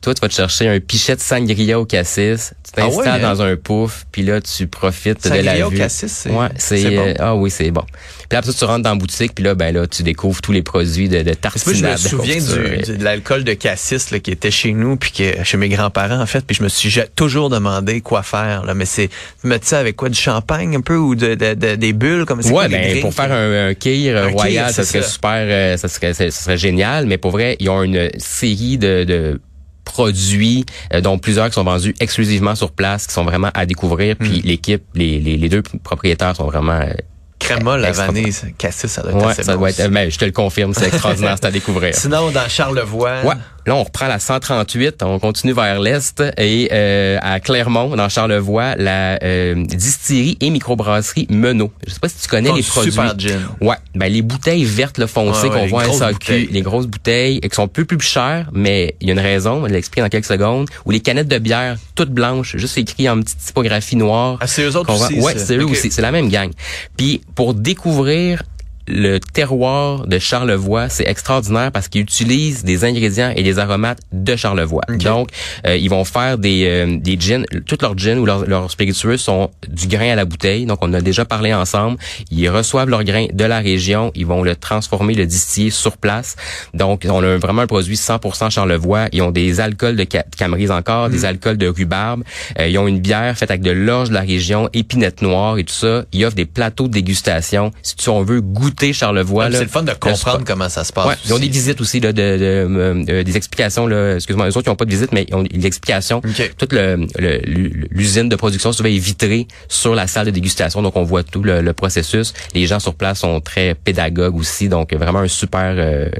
toi, 0.00 0.14
tu 0.14 0.20
vas 0.20 0.28
te 0.28 0.34
chercher 0.34 0.68
un 0.68 0.80
pichet 0.80 1.14
de 1.14 1.20
sangria 1.20 1.78
au 1.78 1.84
cassis, 1.84 2.54
tu 2.64 2.70
ah 2.76 2.82
t'installes 2.82 3.20
dans 3.20 3.42
un 3.42 3.56
pouf, 3.56 4.06
puis 4.10 4.22
là, 4.22 4.40
tu 4.40 4.66
profites 4.66 5.28
de 5.28 5.40
la 5.40 5.56
vue. 5.56 5.62
au 5.64 5.70
cassis, 5.70 6.10
c'est 6.10 6.30
ouais, 6.30 6.48
c'est 6.56 6.96
bon. 6.96 7.06
Euh, 7.06 7.14
ah 7.18 7.34
oui, 7.34 7.50
c'est 7.50 7.70
bon. 7.70 7.84
Puis 8.28 8.38
après, 8.38 8.52
tu 8.52 8.64
rentres 8.64 8.84
dans 8.84 8.90
la 8.90 8.96
boutique, 8.96 9.34
puis 9.34 9.44
là, 9.44 9.54
ben 9.54 9.74
là, 9.74 9.86
tu 9.86 10.02
découvres 10.02 10.40
tous 10.40 10.52
les 10.52 10.62
produits 10.62 11.08
de, 11.08 11.22
de 11.22 11.34
tartinade. 11.34 11.76
je 11.76 11.86
me 11.86 11.96
souviens 11.96 12.36
du, 12.36 12.96
de 12.96 13.04
l'alcool 13.04 13.44
de 13.44 13.52
cassis 13.52 14.10
là, 14.10 14.20
qui 14.20 14.30
était 14.30 14.50
chez 14.50 14.72
nous, 14.72 14.96
puis 14.96 15.12
que 15.12 15.44
chez 15.44 15.58
mes 15.58 15.68
grands-parents, 15.68 16.20
en 16.20 16.26
fait, 16.26 16.46
puis 16.46 16.56
je 16.56 16.62
me 16.62 16.68
suis 16.68 16.90
toujours 17.14 17.50
demandé 17.50 18.00
quoi 18.00 18.22
faire. 18.22 18.64
Là, 18.64 18.72
mais 18.72 18.86
c'est, 18.86 19.10
tu 19.42 19.50
ça 19.62 19.78
avec 19.78 19.96
quoi, 19.96 20.08
du 20.08 20.18
champagne 20.18 20.76
un 20.76 20.80
peu 20.80 20.96
ou 20.96 21.14
de, 21.14 21.34
de, 21.34 21.74
des 21.74 21.92
bulles 21.92 22.24
comme 22.24 22.40
ça? 22.40 22.52
Ouais, 22.52 22.68
ben, 22.68 23.00
pour 23.02 23.12
faire 23.12 23.32
un, 23.32 23.68
un 23.68 23.74
kir 23.74 24.30
royal, 24.32 24.72
ça 24.72 24.84
serait 24.84 25.02
super, 25.02 25.44
euh, 25.46 25.76
ça 25.76 25.88
serait, 25.88 26.14
ça 26.14 26.30
serait 26.30 26.58
génial. 26.58 27.04
Mais 27.06 27.18
pour 27.18 27.32
vrai, 27.32 27.56
ils 27.60 27.68
ont 27.68 27.82
une 27.82 28.10
série 28.16 28.78
de, 28.78 29.04
de 29.04 29.40
produits, 29.90 30.64
euh, 30.94 31.00
dont 31.00 31.18
plusieurs 31.18 31.48
qui 31.48 31.54
sont 31.54 31.64
vendus 31.64 31.94
exclusivement 32.00 32.54
sur 32.54 32.72
place, 32.72 33.06
qui 33.06 33.14
sont 33.14 33.24
vraiment 33.24 33.50
à 33.54 33.66
découvrir. 33.66 34.16
Puis 34.16 34.40
hmm. 34.40 34.46
l'équipe, 34.46 34.82
les, 34.94 35.20
les, 35.20 35.36
les, 35.36 35.48
deux 35.48 35.62
propriétaires 35.82 36.36
sont 36.36 36.46
vraiment 36.46 36.80
euh, 36.80 36.92
Créma, 37.40 37.78
la 37.78 37.90
vanille, 37.92 38.34
cassis, 38.58 38.90
ça 38.90 39.02
doit 39.02 39.12
être 39.12 39.28
assez 39.28 39.42
ça 39.44 39.56
doit 39.56 39.70
être, 39.70 39.88
mais 39.88 40.10
je 40.10 40.18
te 40.18 40.26
le 40.26 40.30
confirme, 40.30 40.74
c'est 40.74 40.88
extraordinaire, 40.88 41.36
c'est 41.40 41.46
à 41.46 41.50
découvrir. 41.50 41.94
Sinon, 41.96 42.30
dans 42.30 42.48
Charlevoix. 42.48 43.22
Ouais. 43.24 43.34
Là, 43.66 43.74
on 43.74 43.84
reprend 43.84 44.06
la 44.06 44.18
138, 44.18 45.02
on 45.02 45.18
continue 45.18 45.52
vers 45.52 45.80
l'est 45.80 46.22
et 46.38 46.68
euh, 46.72 47.18
à 47.20 47.40
Clermont, 47.40 47.94
dans 47.94 48.08
Charlevoix, 48.08 48.74
la 48.76 49.22
euh, 49.22 49.54
distillerie 49.66 50.38
et 50.40 50.50
microbrasserie 50.50 51.26
Menot. 51.30 51.70
Je 51.86 51.92
sais 51.92 52.00
pas 52.00 52.08
si 52.08 52.22
tu 52.22 52.28
connais 52.28 52.52
les 52.52 52.62
produits. 52.62 52.92
Super 52.92 53.18
gin. 53.18 53.40
Ouais, 53.60 53.76
ben 53.94 54.10
les 54.10 54.22
bouteilles 54.22 54.64
vertes 54.64 54.98
le 54.98 55.06
foncées 55.06 55.50
qu'on 55.50 55.66
voit 55.66 55.88
en 55.88 55.92
SAQ, 55.92 56.48
les 56.50 56.62
grosses 56.62 56.86
bouteilles 56.86 57.38
et 57.42 57.48
qui 57.48 57.54
sont 57.54 57.68
peu 57.68 57.84
plus 57.84 58.00
chères, 58.00 58.48
mais 58.52 58.96
il 59.00 59.08
y 59.08 59.10
a 59.10 59.12
une 59.12 59.20
raison, 59.20 59.66
je 59.66 59.72
l'explique 59.72 60.02
dans 60.02 60.08
quelques 60.08 60.24
secondes, 60.24 60.68
ou 60.84 60.90
les 60.90 61.00
canettes 61.00 61.28
de 61.28 61.38
bière 61.38 61.76
toutes 61.94 62.10
blanches, 62.10 62.56
juste 62.56 62.78
écrit 62.78 63.08
en 63.08 63.20
petite 63.20 63.38
typographie 63.38 63.96
noire. 63.96 64.38
Ah, 64.40 64.46
c'est 64.46 64.62
eux 64.62 64.76
autres 64.76 64.90
aussi. 64.90 65.20
Ouais, 65.20 65.36
c'est 65.36 65.56
eux 65.56 65.66
aussi, 65.66 65.90
c'est 65.90 66.02
la 66.02 66.12
même 66.12 66.28
gang. 66.28 66.50
Puis 66.96 67.20
pour 67.34 67.54
découvrir 67.54 68.42
le 68.90 69.18
terroir 69.18 70.06
de 70.06 70.18
Charlevoix, 70.18 70.88
c'est 70.88 71.06
extraordinaire 71.06 71.70
parce 71.72 71.88
qu'ils 71.88 72.02
utilisent 72.02 72.64
des 72.64 72.84
ingrédients 72.84 73.32
et 73.34 73.42
des 73.42 73.58
aromates 73.58 74.00
de 74.12 74.36
Charlevoix. 74.36 74.82
Donc, 74.88 75.30
euh, 75.66 75.76
ils 75.76 75.88
vont 75.88 76.04
faire 76.04 76.38
des, 76.38 76.64
euh, 76.66 76.98
des 76.98 77.18
gins, 77.18 77.44
toutes 77.66 77.82
leurs 77.82 77.96
gins 77.96 78.18
ou 78.18 78.26
leurs, 78.26 78.46
leurs 78.46 78.70
spiritueux 78.70 79.16
sont 79.16 79.50
du 79.68 79.86
grain 79.86 80.10
à 80.10 80.14
la 80.16 80.24
bouteille. 80.24 80.66
Donc, 80.66 80.78
on 80.82 80.92
a 80.92 81.00
déjà 81.00 81.24
parlé 81.24 81.54
ensemble. 81.54 81.98
Ils 82.30 82.48
reçoivent 82.48 82.88
leur 82.88 83.04
grain 83.04 83.26
de 83.32 83.44
la 83.44 83.60
région. 83.60 84.10
Ils 84.14 84.26
vont 84.26 84.42
le 84.42 84.56
transformer, 84.56 85.14
le 85.14 85.26
distiller 85.26 85.70
sur 85.70 85.96
place. 85.96 86.36
Donc, 86.74 87.06
on 87.08 87.22
a 87.22 87.36
vraiment 87.36 87.62
un 87.62 87.66
produit 87.66 87.96
100% 87.96 88.50
Charlevoix. 88.50 89.06
Ils 89.12 89.22
ont 89.22 89.30
des 89.30 89.60
alcools 89.60 89.96
de 89.96 90.04
Camerise 90.04 90.70
encore, 90.70 91.10
des 91.10 91.20
mm. 91.20 91.24
alcools 91.24 91.58
de 91.58 91.68
rhubarbe. 91.68 92.24
Euh, 92.58 92.68
ils 92.68 92.78
ont 92.78 92.88
une 92.88 93.00
bière 93.00 93.36
faite 93.38 93.50
avec 93.50 93.62
de 93.62 93.70
l'orge 93.70 94.08
de 94.08 94.14
la 94.14 94.20
région, 94.20 94.68
épinette 94.72 95.22
noire 95.22 95.58
et 95.58 95.64
tout 95.64 95.74
ça. 95.74 96.04
Ils 96.12 96.24
offrent 96.24 96.36
des 96.36 96.46
plateaux 96.46 96.88
de 96.88 96.92
dégustation. 96.92 97.70
Si 97.82 97.96
tu 97.96 98.08
en 98.08 98.22
veux 98.22 98.40
goûter 98.40 98.79
Charlevoix. 98.92 99.50
c'est 99.50 99.60
le 99.60 99.68
fun 99.68 99.82
de 99.82 99.92
comprendre 99.92 100.44
comment 100.44 100.68
ça 100.68 100.84
se 100.84 100.92
passe. 100.92 101.06
Ouais, 101.06 101.14
ils 101.24 101.34
ont 101.34 101.38
des 101.38 101.48
visites 101.48 101.80
aussi 101.80 102.00
là, 102.00 102.12
de, 102.12 102.22
euh, 102.22 103.04
euh, 103.08 103.22
des 103.22 103.36
explications. 103.36 103.86
Là, 103.86 104.14
excuse-moi, 104.16 104.46
les 104.46 104.56
autres 104.56 104.64
qui 104.64 104.70
n'ont 104.70 104.76
pas 104.76 104.84
de 104.84 104.90
visite, 104.90 105.12
mais 105.12 105.26
ils 105.28 105.34
ont 105.34 105.42
des 105.42 105.66
explications. 105.66 106.22
Toute 106.58 106.72
l'usine 106.72 108.28
de 108.28 108.36
production 108.36 108.72
souvent 108.72 108.88
est 108.88 108.98
vitrée 108.98 109.46
sur 109.68 109.94
la 109.94 110.06
salle 110.06 110.26
de 110.26 110.30
dégustation, 110.30 110.82
donc 110.82 110.96
on 110.96 111.04
voit 111.04 111.22
tout 111.22 111.42
le, 111.42 111.70
processus. 111.72 112.34
Les 112.54 112.66
gens 112.66 112.80
sur 112.80 112.94
place 112.94 113.20
sont 113.20 113.40
très 113.40 113.74
pédagogues 113.74 114.36
aussi, 114.36 114.68
donc 114.68 114.92
vraiment 114.92 115.20
un 115.20 115.28
super 115.28 115.74
euh, 115.78 116.10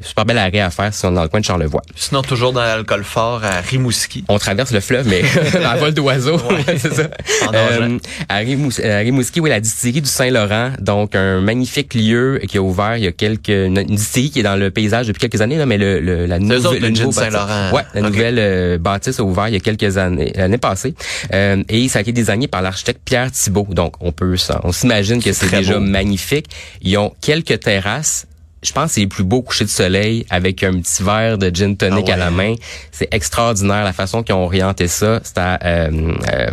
super 0.00 0.24
bel 0.24 0.38
arrêt 0.38 0.60
à 0.60 0.70
faire 0.70 0.92
si 0.92 1.04
on 1.06 1.12
est 1.12 1.14
dans 1.14 1.22
le 1.22 1.28
coin 1.28 1.40
de 1.40 1.44
Charlevoix. 1.44 1.82
Sinon, 1.94 2.22
toujours 2.22 2.52
dans 2.52 2.60
l'alcool 2.60 3.04
fort 3.04 3.42
à 3.44 3.60
Rimouski. 3.60 4.24
On 4.28 4.38
traverse 4.38 4.72
le 4.72 4.80
fleuve, 4.80 5.08
mais 5.08 5.22
à 5.64 5.76
vol 5.76 5.92
d'oiseau, 5.94 6.38
c'est 6.76 6.92
ça. 6.92 7.08
Euh, 7.52 7.98
à, 8.28 8.36
Rimouski, 8.38 9.40
oui, 9.40 9.50
la 9.50 9.60
distillerie 9.60 10.02
du 10.02 10.08
Saint-Laurent, 10.08 10.72
donc 10.80 11.14
un 11.14 11.40
magnifique 11.40 11.94
lieu 11.94 12.40
qui 12.48 12.58
a 12.58 12.62
ouvert 12.62 12.96
il 12.96 13.04
y 13.04 13.06
a 13.06 13.12
quelques... 13.12 13.48
Une, 13.48 13.82
distillerie 13.84 14.30
qui 14.30 14.40
est 14.40 14.44
dans 14.44 14.56
le 14.56 14.70
paysage 14.70 15.06
depuis 15.06 15.20
quelques 15.20 15.40
années, 15.40 15.56
là, 15.56 15.66
mais 15.66 15.78
le, 15.78 16.00
le 16.00 16.26
la 16.26 16.38
nouvelle... 16.38 17.12
Saint-Laurent. 17.12 17.72
Ouais, 17.72 17.82
la 17.94 18.02
nouvelle 18.02 18.38
euh, 18.38 18.78
bâtisse 18.78 19.20
a 19.20 19.24
ouvert 19.24 19.48
il 19.48 19.54
y 19.54 19.56
a 19.56 19.60
quelques 19.60 19.96
années, 19.96 20.32
l'année 20.34 20.58
passée. 20.58 20.94
Euh, 21.32 21.62
et 21.68 21.88
ça 21.88 22.00
a 22.00 22.02
été 22.02 22.12
désigné 22.12 22.48
par 22.48 22.62
l'architecte 22.62 23.00
Pierre 23.04 23.30
Thibault. 23.30 23.68
Donc, 23.70 23.94
on 24.00 24.12
peut... 24.12 24.36
On 24.62 24.72
s'imagine 24.72 25.22
que 25.22 25.32
c'est 25.32 25.50
déjà 25.50 25.78
magnifique. 25.78 26.46
Ils 26.82 26.96
ont 26.98 27.12
quelques 27.20 27.60
terrasses 27.60 28.26
je 28.64 28.72
pense 28.72 28.86
que 28.86 28.94
c'est 28.94 29.00
les 29.00 29.06
plus 29.06 29.24
beaux 29.24 29.42
couchers 29.42 29.64
de 29.64 29.70
soleil 29.70 30.26
avec 30.30 30.62
un 30.62 30.72
petit 30.80 31.02
verre 31.02 31.38
de 31.38 31.54
gin 31.54 31.76
tonic 31.76 32.08
ah 32.08 32.14
à 32.14 32.16
la 32.16 32.30
main. 32.30 32.54
C'est 32.90 33.12
extraordinaire 33.12 33.84
la 33.84 33.92
façon 33.92 34.22
qu'ils 34.22 34.34
ont 34.34 34.44
orienté 34.44 34.88
ça. 34.88 35.20
C'est 35.22 35.38
à, 35.38 35.58
euh, 35.64 35.90
euh, 36.32 36.46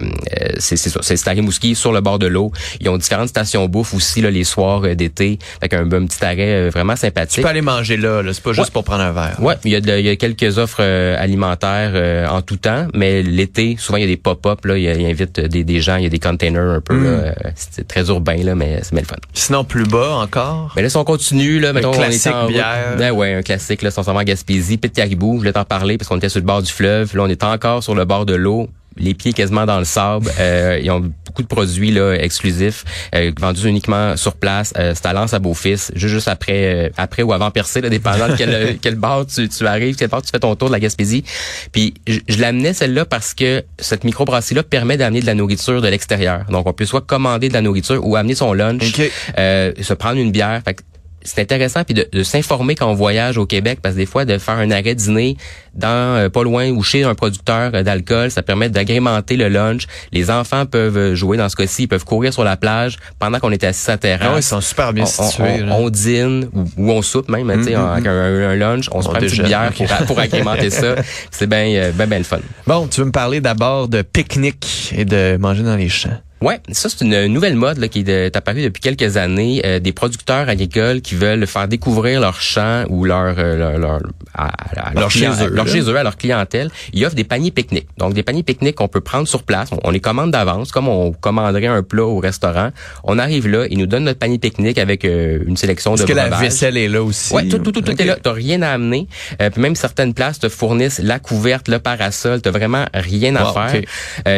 c'est, 0.60 0.76
c'est, 0.76 0.92
c'est 1.02 1.28
à 1.28 1.32
Rimouski, 1.32 1.76
sur 1.76 1.94
le 1.94 2.02
bord 2.02 2.20
de 2.20 2.28
l'eau. 2.28 2.52
Ils 2.80 2.90
ont 2.90 2.98
différentes 2.98 3.30
stations 3.30 3.68
bouffe 3.68 3.94
aussi 3.94 4.22
là, 4.22 4.30
les 4.30 4.44
soirs 4.44 4.82
euh, 4.84 4.96
d'été, 4.96 5.40
avec 5.62 5.74
un, 5.74 5.92
un, 5.92 6.06
petit 6.06 6.24
arrêt 6.24 6.68
euh, 6.68 6.70
vraiment 6.70 6.96
sympathique. 6.96 7.36
Tu 7.36 7.42
peux 7.42 7.48
aller 7.48 7.62
manger 7.62 7.98
là, 7.98 8.22
là. 8.22 8.34
c'est 8.34 8.44
pas 8.44 8.54
juste 8.54 8.72
pour 8.72 8.84
prendre 8.84 9.04
un 9.04 9.12
verre. 9.12 9.38
Ouais, 9.40 9.56
il 9.64 9.72
y, 9.72 9.76
a 9.76 10.00
il 10.00 10.06
y 10.06 10.10
a 10.10 10.16
quelques 10.16 10.58
offres 10.58 10.82
alimentaires 10.82 12.30
en 12.32 12.42
tout 12.42 12.58
temps, 12.58 12.88
mais 12.94 13.24
l'été, 13.24 13.76
souvent 13.80 13.98
il 13.98 14.02
y 14.02 14.04
a 14.04 14.08
des 14.08 14.18
pop-up 14.18 14.66
là, 14.66 14.78
ils, 14.78 14.88
invitent 15.06 15.40
des, 15.40 15.64
des 15.64 15.82
gens, 15.82 15.96
il 15.96 16.04
y 16.04 16.08
a 16.08 16.10
des 16.10 16.20
containers 16.20 16.70
un 16.70 16.82
peu. 16.82 16.98
Là, 17.02 17.32
mm. 17.32 17.34
c'est 17.56 17.88
très 17.88 18.08
urbain 18.08 18.38
là, 18.44 18.56
mais 18.56 18.80
c'est 18.82 18.92
bien 18.92 19.02
le 19.02 19.08
fun. 19.08 19.16
Sinon 19.34 19.64
plus 19.64 19.86
bas 19.86 20.16
encore? 20.16 20.74
Mais 20.76 20.82
là, 20.82 20.90
si 20.90 20.98
on 20.98 21.04
continue 21.04 21.60
là, 21.60 21.74
mettons, 21.74 21.94
classique 22.06 22.48
bière. 22.48 22.96
Ben 22.98 23.12
ouais, 23.12 23.34
un 23.34 23.42
classique, 23.42 23.82
là, 23.82 23.92
sincèrement, 23.92 24.24
Gaspésie. 24.24 24.78
Pit 24.78 24.94
Caribou, 24.94 25.34
je 25.34 25.38
voulais 25.40 25.54
t'en 25.54 25.66
parler 25.66 25.98
parce 25.98 26.08
qu'on 26.08 26.18
était 26.18 26.30
sur 26.30 26.40
le 26.40 26.46
bord 26.46 26.62
du 26.62 26.72
fleuve. 26.72 27.16
Là, 27.16 27.24
on 27.24 27.30
est 27.30 27.44
encore 27.44 27.84
sur 27.84 27.96
le 27.96 28.06
bord 28.06 28.26
de 28.26 28.36
l'eau 28.36 28.70
les 28.98 29.14
pieds 29.14 29.34
quasiment 29.34 29.66
dans 29.66 29.80
le 29.80 29.86
sable. 29.86 30.30
Euh, 30.42 30.80
ils 30.82 30.90
ont 30.90 31.12
beaucoup 31.28 31.44
de 31.44 31.48
produits 31.48 31.92
là 31.92 32.14
exclusifs, 32.14 32.84
euh, 33.14 33.32
vendus 33.40 33.68
uniquement 33.68 34.18
sur 34.18 34.34
place. 34.34 34.74
Euh, 34.78 34.94
c'est 34.96 35.06
à 35.06 35.14
Lens 35.14 35.34
à 35.34 35.40
Beaufils, 35.40 35.92
juste, 35.94 36.08
juste 36.08 36.28
après, 36.28 36.88
euh, 36.88 36.90
après 36.98 37.22
ou 37.22 37.32
avant 37.32 37.52
Percé, 37.52 37.80
là, 37.80 37.90
dépendant 37.90 38.28
de 38.28 38.36
quel, 38.36 38.78
quel 38.82 38.96
bord 38.96 39.28
tu, 39.28 39.48
tu 39.48 39.68
arrives, 39.68 39.96
quel 39.96 40.10
bord 40.10 40.24
tu 40.24 40.30
fais 40.32 40.40
ton 40.40 40.56
tour 40.56 40.70
de 40.70 40.74
la 40.74 40.80
Gaspésie. 40.80 41.24
Puis 41.72 41.94
je, 42.08 42.20
je 42.28 42.42
l'amenais 42.42 42.74
celle-là 42.74 43.06
parce 43.06 43.36
que 43.36 43.64
cette 43.78 44.04
microbrasserie-là 44.04 44.64
permet 44.64 44.98
d'amener 44.98 45.22
de 45.22 45.28
la 45.28 45.36
nourriture 45.36 45.82
de 45.82 45.88
l'extérieur. 45.88 46.46
Donc 46.50 46.66
on 46.66 46.74
peut 46.74 46.86
soit 46.86 47.02
commander 47.02 47.50
de 47.50 47.54
la 47.54 47.62
nourriture 47.62 48.06
ou 48.06 48.16
amener 48.16 48.36
son 48.36 48.54
lunch, 48.54 48.94
se 49.36 49.94
prendre 49.94 50.18
une 50.18 50.32
bière. 50.32 50.62
Fait 50.66 50.82
c'est 51.24 51.42
intéressant 51.42 51.84
puis 51.84 51.94
de, 51.94 52.08
de 52.12 52.24
s'informer 52.24 52.76
quand 52.76 52.88
on 52.88 52.94
voyage 52.94 53.38
au 53.38 53.46
Québec 53.46 53.80
parce 53.82 53.96
que 53.96 54.00
des 54.00 54.06
fois 54.06 54.26
de 54.26 54.38
faire 54.38 54.56
un 54.56 54.72
arrêt 54.72 54.96
dîner 54.96 55.38
dans 55.74 56.18
euh, 56.18 56.30
pas 56.30 56.44
loin 56.44 56.70
ou 56.70 56.84
chez 56.84 57.04
un 57.04 57.16
producteur 57.16 57.72
euh, 57.74 57.84
d'alcool, 57.84 58.32
ça 58.32 58.42
permet 58.42 58.70
d'agrémenter 58.70 59.38
le 59.38 59.48
lunch. 59.48 59.88
Les 60.12 60.30
enfants 60.30 60.66
peuvent 60.66 60.98
euh, 60.98 61.16
jouer 61.16 61.38
dans 61.38 61.50
ce 61.50 61.56
cas-ci, 61.56 61.84
ils 61.84 61.88
peuvent 61.88 62.04
courir 62.04 62.34
sur 62.34 62.44
la 62.44 62.58
plage 62.58 62.98
pendant 63.20 63.40
qu'on 63.40 63.52
est 63.52 63.64
assis 63.64 63.90
à 63.90 63.98
terrasse. 63.98 64.28
Ah 64.32 64.38
ils 64.38 64.44
sont 64.44 64.62
super 64.62 64.94
bien 64.94 65.06
situés. 65.06 65.64
On, 65.70 65.90
dîne 65.90 66.50
ou, 66.78 66.92
on 66.92 67.02
soupe 67.02 67.30
même, 67.30 67.52
tu 67.58 67.64
sais, 67.64 67.72
mm-hmm. 67.72 67.92
avec 67.92 68.08
un, 68.08 68.56
lunch, 68.56 68.90
on, 68.92 69.02
se 69.02 69.08
prend 69.08 69.20
une 69.20 69.28
petite 69.28 69.44
bière 69.44 69.72
pour, 69.74 69.88
pour 70.08 70.20
agrémenter 70.20 70.70
ça. 70.70 70.96
C'est 71.32 71.48
bien 71.48 71.92
ben, 71.96 72.08
ben 72.08 72.18
le 72.18 72.24
fun. 72.24 72.40
Bon, 72.68 72.88
tu 72.88 73.02
veux 73.02 73.08
me 73.08 73.12
parler 73.12 73.42
d'abord 73.42 73.88
de 73.88 74.02
pique-nique 74.02 74.94
et 74.96 75.06
de 75.06 75.38
manger 75.38 75.64
dans 75.64 75.76
les 75.76 75.90
champs. 75.90 76.20
Ouais, 76.42 76.60
ça 76.72 76.90
c'est 76.90 77.02
une 77.06 77.28
nouvelle 77.28 77.56
mode 77.56 77.78
là, 77.78 77.88
qui 77.88 78.00
est 78.00 78.36
apparue 78.36 78.64
depuis 78.64 78.82
quelques 78.82 79.18
années. 79.18 79.62
Euh, 79.64 79.80
des 79.80 79.92
producteurs 79.92 80.50
agricoles 80.50 81.02
qui 81.02 81.14
veulent 81.14 81.46
faire 81.46 81.68
découvrir 81.68 82.20
leur 82.20 82.42
champ 82.42 82.84
ou 82.90 83.06
leur 83.06 83.36
euh, 83.38 83.58
leur, 83.58 83.78
leur, 83.78 84.00
à, 84.34 84.50
leur, 84.96 85.12
chez 85.12 85.28
eux, 85.28 85.50
leur 85.52 85.68
chez 85.68 85.82
eux, 85.82 85.96
à 85.96 86.02
leur 86.04 86.18
clientèle. 86.18 86.72
Ils 86.94 87.06
offrent 87.06 87.16
des 87.16 87.24
paniers 87.26 87.52
pique-nique. 87.52 87.88
Donc 87.98 88.16
des 88.16 88.24
paniers 88.24 88.42
pique-nique 88.42 88.76
qu'on 88.76 88.88
peut 88.88 89.02
prendre 89.02 89.28
sur 89.28 89.44
place. 89.44 89.70
On, 89.84 89.92
les 89.92 90.00
commande 90.00 90.32
d'avance, 90.32 90.72
comme 90.72 90.88
on 90.88 91.12
commanderait 91.12 91.68
un 91.68 91.84
plat 91.84 92.06
au 92.06 92.18
restaurant. 92.18 92.72
On 93.04 93.20
arrive 93.20 93.48
là, 93.48 93.68
ils 93.70 93.78
nous 93.78 93.86
donnent 93.86 94.06
notre 94.06 94.20
panier 94.20 94.40
pique-nique 94.40 94.80
avec 94.80 95.06
euh, 95.06 95.44
une 95.46 95.58
sélection 95.58 95.94
Est-ce 95.94 96.04
de 96.04 96.08
que 96.08 96.14
breuvages. 96.14 96.32
la 96.32 96.38
vaisselle 96.38 96.78
est 96.78 96.88
là 96.88 97.04
aussi? 97.04 97.34
Ouais, 97.36 97.48
tout, 97.48 97.60
tout, 97.60 97.72
tout, 97.72 97.82
tout 97.82 98.02
est 98.02 98.06
là. 98.06 98.18
T'as 98.22 98.34
rien 98.34 98.64
à 98.64 98.70
amener. 98.70 99.08
puis 99.38 99.62
même 99.62 99.76
certaines 99.76 100.16
places 100.16 100.40
te 100.40 100.50
fournissent 100.50 101.00
la 101.04 101.20
couverte, 101.20 101.68
le 101.68 101.78
parasol. 101.78 102.42
T'as 102.42 102.50
vraiment 102.52 102.86
rien 102.96 103.36
à 103.36 103.44
Wow, 103.44 103.54
faire. 103.54 103.76
ok. 103.76 103.88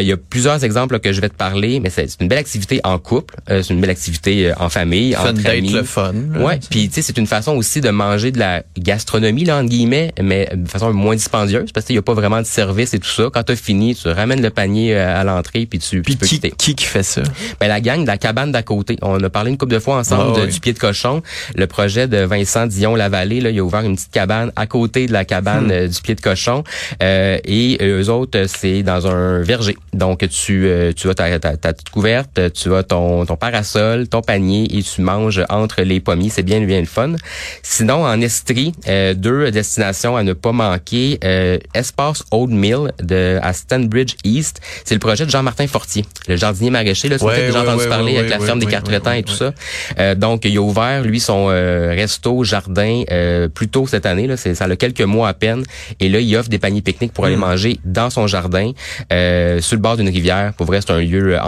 Il 0.02 0.08
y 0.08 0.12
a 0.12 0.18
plusieurs 0.18 0.64
exemples 0.66 0.96
là, 0.96 1.00
que 1.00 1.14
je 1.14 1.22
vais 1.22 1.30
te 1.30 1.36
parler, 1.36 1.80
mais 1.80 1.93
c'est 1.96 2.22
une 2.22 2.28
belle 2.28 2.40
activité 2.40 2.80
en 2.84 2.98
couple, 3.00 3.36
euh, 3.50 3.62
c'est 3.64 3.74
une 3.74 3.82
belle 3.82 3.90
activité 3.90 4.50
euh, 4.50 4.54
en 4.60 4.70
famille, 4.70 5.14
Fun 5.14 5.30
entre 5.30 5.48
amis. 5.50 5.72
le 5.72 5.84
fun. 5.84 6.14
Ouais, 6.36 6.60
puis 6.70 6.88
tu 6.90 6.96
sais 6.96 7.02
c'est 7.02 7.18
une 7.18 7.28
façon 7.28 7.54
aussi 7.56 7.82
de 7.82 7.90
manger 7.90 8.32
de 8.32 8.40
la 8.40 8.64
gastronomie 8.78 9.46
là 9.46 9.58
entre 9.58 9.70
guillemets, 9.70 10.14
mais 10.22 10.50
de 10.54 10.68
façon 10.70 10.92
moins 10.94 11.16
dispendieuse 11.16 11.72
parce 11.72 11.86
qu'il 11.86 11.96
y 11.96 12.00
a 12.00 12.02
pas 12.02 12.14
vraiment 12.14 12.40
de 12.42 12.46
service 12.46 12.94
et 12.94 13.00
tout 13.00 13.10
ça. 13.10 13.30
Quand 13.34 13.44
tu 13.44 13.52
as 13.54 13.56
fini, 13.56 13.96
tu 13.96 14.08
ramènes 14.10 14.42
le 14.42 14.50
panier 14.50 14.96
euh, 14.96 15.20
à 15.20 15.24
l'entrée 15.24 15.66
puis 15.66 15.80
tu, 15.80 16.02
Puis 16.02 16.14
tu 16.14 16.20
peux 16.20 16.26
qui, 16.28 16.36
quitter. 16.36 16.52
qui 16.58 16.76
qui 16.76 16.86
fait 16.86 17.04
ça? 17.04 17.24
Ben, 17.60 17.68
la 17.68 17.82
gang 17.82 18.02
de 18.02 18.08
la 18.08 18.18
cabane 18.18 18.52
d'à 18.52 18.64
côté. 18.64 18.98
On 19.02 19.22
a 19.24 19.30
parlé 19.30 19.52
une 19.52 19.58
couple 19.58 19.74
de 19.74 19.80
fois 19.80 19.98
ensemble 19.98 20.34
Ah 20.36 20.40
de- 20.40 20.46
oui. 20.46 20.52
du 20.54 20.60
pied 20.60 20.74
de 20.74 20.80
cochon. 20.80 21.22
Le 21.56 21.68
projet 21.68 22.08
de 22.08 22.18
Vincent 22.18 22.68
Dion 22.68 22.96
Lavallée, 22.96 23.42
là, 23.42 23.50
il 23.50 23.60
a 23.60 23.64
ouvert 23.64 23.82
une 23.82 23.96
petite 23.96 24.12
cabane 24.12 24.52
à 24.56 24.66
côté 24.68 25.06
de 25.08 25.14
la 25.14 25.26
cabane 25.26 25.68
Hmm. 25.68 25.88
du 25.88 26.02
pied 26.02 26.16
de 26.16 26.22
cochon. 26.22 26.64
Euh, 27.02 27.38
et 27.46 27.78
eux 27.82 28.10
autres, 28.10 28.46
c'est 28.48 28.84
dans 28.84 29.08
un 29.08 29.42
verger. 29.42 29.76
Donc 29.94 30.28
tu 30.30 30.66
euh, 30.68 30.92
tu 30.96 31.10
as 31.10 31.14
ta, 31.16 31.40
ta, 31.40 31.58
ta 31.58 31.74
petite 31.84 31.90
couverte, 31.94 32.40
tu 32.54 32.74
as 32.74 32.84
ton, 32.84 33.26
ton 33.26 33.36
parasol, 33.36 34.08
ton 34.08 34.22
panier 34.22 34.68
et 34.78 34.82
tu 34.84 35.02
manges 35.02 35.44
entre 35.50 35.82
les 35.82 36.00
pommiers. 36.00 36.30
C'est 36.30 36.44
bien 36.44 36.60
bien 36.62 36.80
le 36.80 36.86
fun. 36.86 37.14
Sinon 37.62 38.06
en 38.06 38.20
Estrie, 38.22 38.74
euh, 38.88 39.14
deux 39.14 39.52
destinations 39.52 40.16
à 40.16 40.24
ne 40.24 40.34
pas 40.34 40.52
manquer. 40.52 41.20
Euh, 41.24 41.58
Espace 41.74 42.24
Old 42.32 42.52
Mill 42.52 42.92
de 43.02 43.40
à 43.42 43.54
Stanbridge 43.54 44.16
East. 44.24 44.62
C'est 44.86 44.96
le 44.96 45.00
projet 45.00 45.26
de 45.26 45.30
Jean-Martin 45.32 45.68
Fortier, 45.68 46.06
le 46.28 46.36
jardinier 46.36 46.70
maraîcher. 46.72 47.10
Là, 47.10 47.20
tu 47.20 47.26
Ouais, 47.26 47.48
déjà 47.48 47.62
ouais, 47.62 47.68
entendu 47.68 47.84
ouais, 47.84 47.90
parler 47.90 48.18
avec 48.18 48.30
la 48.30 48.40
ferme 48.40 48.60
des 48.60 48.66
Cartretans 48.66 49.12
ouais, 49.12 49.20
et 49.20 49.24
tout 49.24 49.34
ça. 49.34 49.54
Euh, 50.00 50.16
donc, 50.16 50.46
il 50.46 50.58
a 50.58 50.62
ouvert, 50.62 51.02
lui, 51.04 51.20
son 51.20 51.48
euh, 51.50 51.94
resto, 51.96 52.44
jardin, 52.44 53.04
euh, 53.12 53.48
plus 53.50 53.68
tôt 53.68 53.88
cette 53.88 54.06
année. 54.06 54.28
Là, 54.28 54.38
c'est, 54.38 54.56
ça 54.56 54.66
a 54.66 54.76
quelques 54.76 55.02
mois 55.02 55.28
à 55.30 55.34
peine. 55.34 55.64
Et 56.00 56.10
là, 56.10 56.20
il 56.20 56.36
offre 56.38 56.50
des 56.50 56.60
paniers 56.60 56.82
pique-nique 56.82 57.14
pour 57.14 57.26
aller 57.26 57.36
Mm. 57.36 57.40
manger 57.40 57.80
dans 57.86 58.10
son 58.10 58.28
jardin, 58.28 58.72
euh, 59.12 59.60
sur 59.62 59.76
le 59.76 59.82
bord 59.82 59.98
d'une 59.98 60.10
rivière. 60.10 60.54
Pour 60.54 60.66
vrai, 60.66 60.80
c'est 60.82 60.92
un 60.92 61.00
lieu 61.00 61.34
euh, 61.36 61.42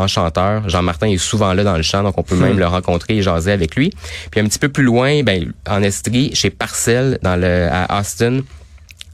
Jean-Martin 0.67 1.07
est 1.07 1.17
souvent 1.17 1.53
là 1.53 1.63
dans 1.63 1.77
le 1.77 1.83
champ, 1.83 2.03
donc 2.03 2.17
on 2.17 2.23
peut 2.23 2.35
même 2.35 2.59
le 2.59 2.67
rencontrer 2.67 3.17
et 3.17 3.21
jaser 3.21 3.51
avec 3.51 3.75
lui. 3.75 3.91
Puis 4.31 4.39
un 4.39 4.45
petit 4.45 4.59
peu 4.59 4.69
plus 4.69 4.83
loin, 4.83 5.23
ben, 5.23 5.51
en 5.69 5.81
Estrie, 5.83 6.33
chez 6.35 6.49
Parcel, 6.49 7.19
dans 7.21 7.35
le, 7.35 7.67
à 7.71 7.99
Austin, 7.99 8.41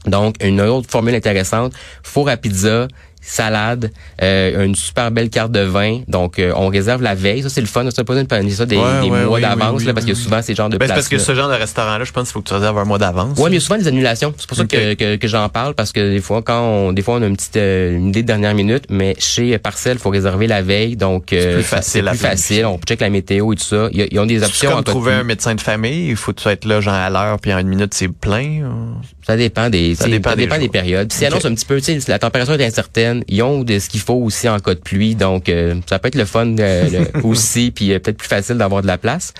donc, 0.06 0.36
une 0.42 0.60
autre 0.60 0.90
formule 0.90 1.14
intéressante, 1.14 1.72
four 2.02 2.28
à 2.28 2.36
pizza, 2.36 2.88
salade, 3.24 3.90
euh, 4.22 4.64
une 4.64 4.74
super 4.74 5.10
belle 5.10 5.30
carte 5.30 5.52
de 5.52 5.60
vin. 5.60 6.00
Donc, 6.08 6.38
euh, 6.38 6.52
on 6.56 6.68
réserve 6.68 7.02
la 7.02 7.14
veille. 7.14 7.42
Ça, 7.42 7.48
c'est 7.48 7.60
le 7.60 7.66
fun. 7.66 7.88
Ça, 7.90 8.04
pas 8.04 8.14
de 8.14 8.22
planifier 8.24 8.56
ça 8.56 8.66
des, 8.66 8.76
Ouais, 8.76 9.00
des 9.02 9.10
ouais, 9.10 9.24
mois 9.24 9.36
oui, 9.36 9.40
d'avance, 9.40 9.78
oui, 9.78 9.84
là, 9.84 9.90
oui, 9.90 9.94
parce 9.94 10.06
que 10.06 10.10
oui. 10.12 10.16
souvent, 10.16 10.42
ces 10.42 10.54
genres 10.54 10.68
de 10.68 10.76
Ben, 10.76 10.86
c'est 10.86 10.92
places 10.94 11.08
parce 11.08 11.08
que 11.08 11.18
ce 11.18 11.34
genre 11.34 11.48
de 11.48 11.54
restaurant-là, 11.54 12.04
je 12.04 12.12
pense 12.12 12.24
qu'il 12.28 12.32
faut 12.32 12.42
que 12.42 12.48
tu 12.48 12.54
réserves 12.54 12.76
un 12.78 12.84
mois 12.84 12.98
d'avance. 12.98 13.38
Ouais, 13.38 13.44
mais 13.44 13.50
il 13.52 13.54
y 13.54 13.56
a 13.58 13.60
souvent 13.60 13.78
des 13.78 13.88
annulations. 13.88 14.34
C'est 14.36 14.46
pour 14.48 14.56
ça 14.56 14.64
que, 14.64 14.94
que, 14.94 15.16
que 15.16 15.28
j'en 15.28 15.48
parle 15.48 15.74
parce 15.74 15.92
que 15.92 16.12
des 16.12 16.20
fois, 16.20 16.42
quand 16.42 16.60
on, 16.62 16.92
des 16.92 17.02
fois, 17.02 17.14
on 17.14 17.22
a 17.22 17.26
une 17.26 17.36
petite 17.36 17.56
euh, 17.56 17.96
une 17.96 18.08
idée 18.08 18.22
de 18.22 18.26
dernière 18.26 18.54
minute, 18.54 18.84
mais 18.90 19.14
chez 19.18 19.56
Parcel, 19.58 19.98
faut 19.98 20.10
réserver 20.10 20.46
la 20.48 20.62
veille, 20.62 20.96
donc 20.96 21.32
euh, 21.32 21.54
plus 21.54 21.62
ça- 21.62 21.76
facile 21.76 22.02
c'est 22.04 22.10
plus 22.10 22.18
facile. 22.18 22.66
On 22.66 22.78
check 22.78 23.00
la 23.00 23.10
météo 23.10 23.52
et 23.52 23.56
tout 23.56 23.62
ça. 23.64 23.88
Ils, 23.92 24.18
ont 24.18 24.26
des 24.26 24.40
C'est 24.40 24.46
options. 24.46 24.70
comme 24.72 24.84
trouver 24.84 25.12
un 25.12 25.24
médecin 25.24 25.54
de 25.54 25.60
famille, 25.60 26.08
il 26.10 26.16
faut 26.16 26.32
que 26.32 26.38
tu 26.38 26.42
sois 26.42 26.54
là 26.64 26.80
genre 26.80 26.94
à 26.94 27.10
l'heure, 27.10 27.38
puis 27.40 27.52
en 27.52 27.58
une 27.58 27.68
minute 27.68 27.94
c'est 27.94 28.08
plein. 28.08 28.62
ou- 28.64 28.96
Ça 29.26 29.36
dépend 29.36 29.70
des, 29.70 29.94
Ça 29.94 30.08
dépend 30.08 30.30
ça 30.30 30.36
des 30.36 30.42
dépend 30.46 30.58
des, 30.58 30.68
périodes. 30.68 31.08
Puis, 31.08 31.18
si 31.18 31.24
Ok. 31.24 31.30
annonce 31.32 31.44
un 31.44 31.54
petit 31.54 31.64
peu, 31.66 31.80
tu 31.80 32.00
sais, 32.00 32.10
la 32.10 32.18
température 32.18 32.54
est 32.60 32.64
incertaine. 32.64 33.11
Ils 33.28 33.42
ont 33.42 33.62
de 33.64 33.78
ce 33.78 33.88
qu'il 33.88 34.00
faut 34.00 34.14
aussi 34.14 34.48
en 34.48 34.58
cas 34.58 34.74
de 34.74 34.80
pluie, 34.80 35.14
donc 35.14 35.48
euh, 35.48 35.74
ça 35.88 35.98
peut 35.98 36.08
être 36.08 36.14
le 36.14 36.24
fun 36.24 36.56
euh, 36.58 36.88
le- 37.14 37.20
aussi, 37.26 37.70
puis 37.70 37.92
euh, 37.92 37.98
peut-être 37.98 38.16
plus 38.18 38.28
facile 38.28 38.56
d'avoir 38.56 38.82
de 38.82 38.86
la 38.86 38.98
place. 38.98 39.32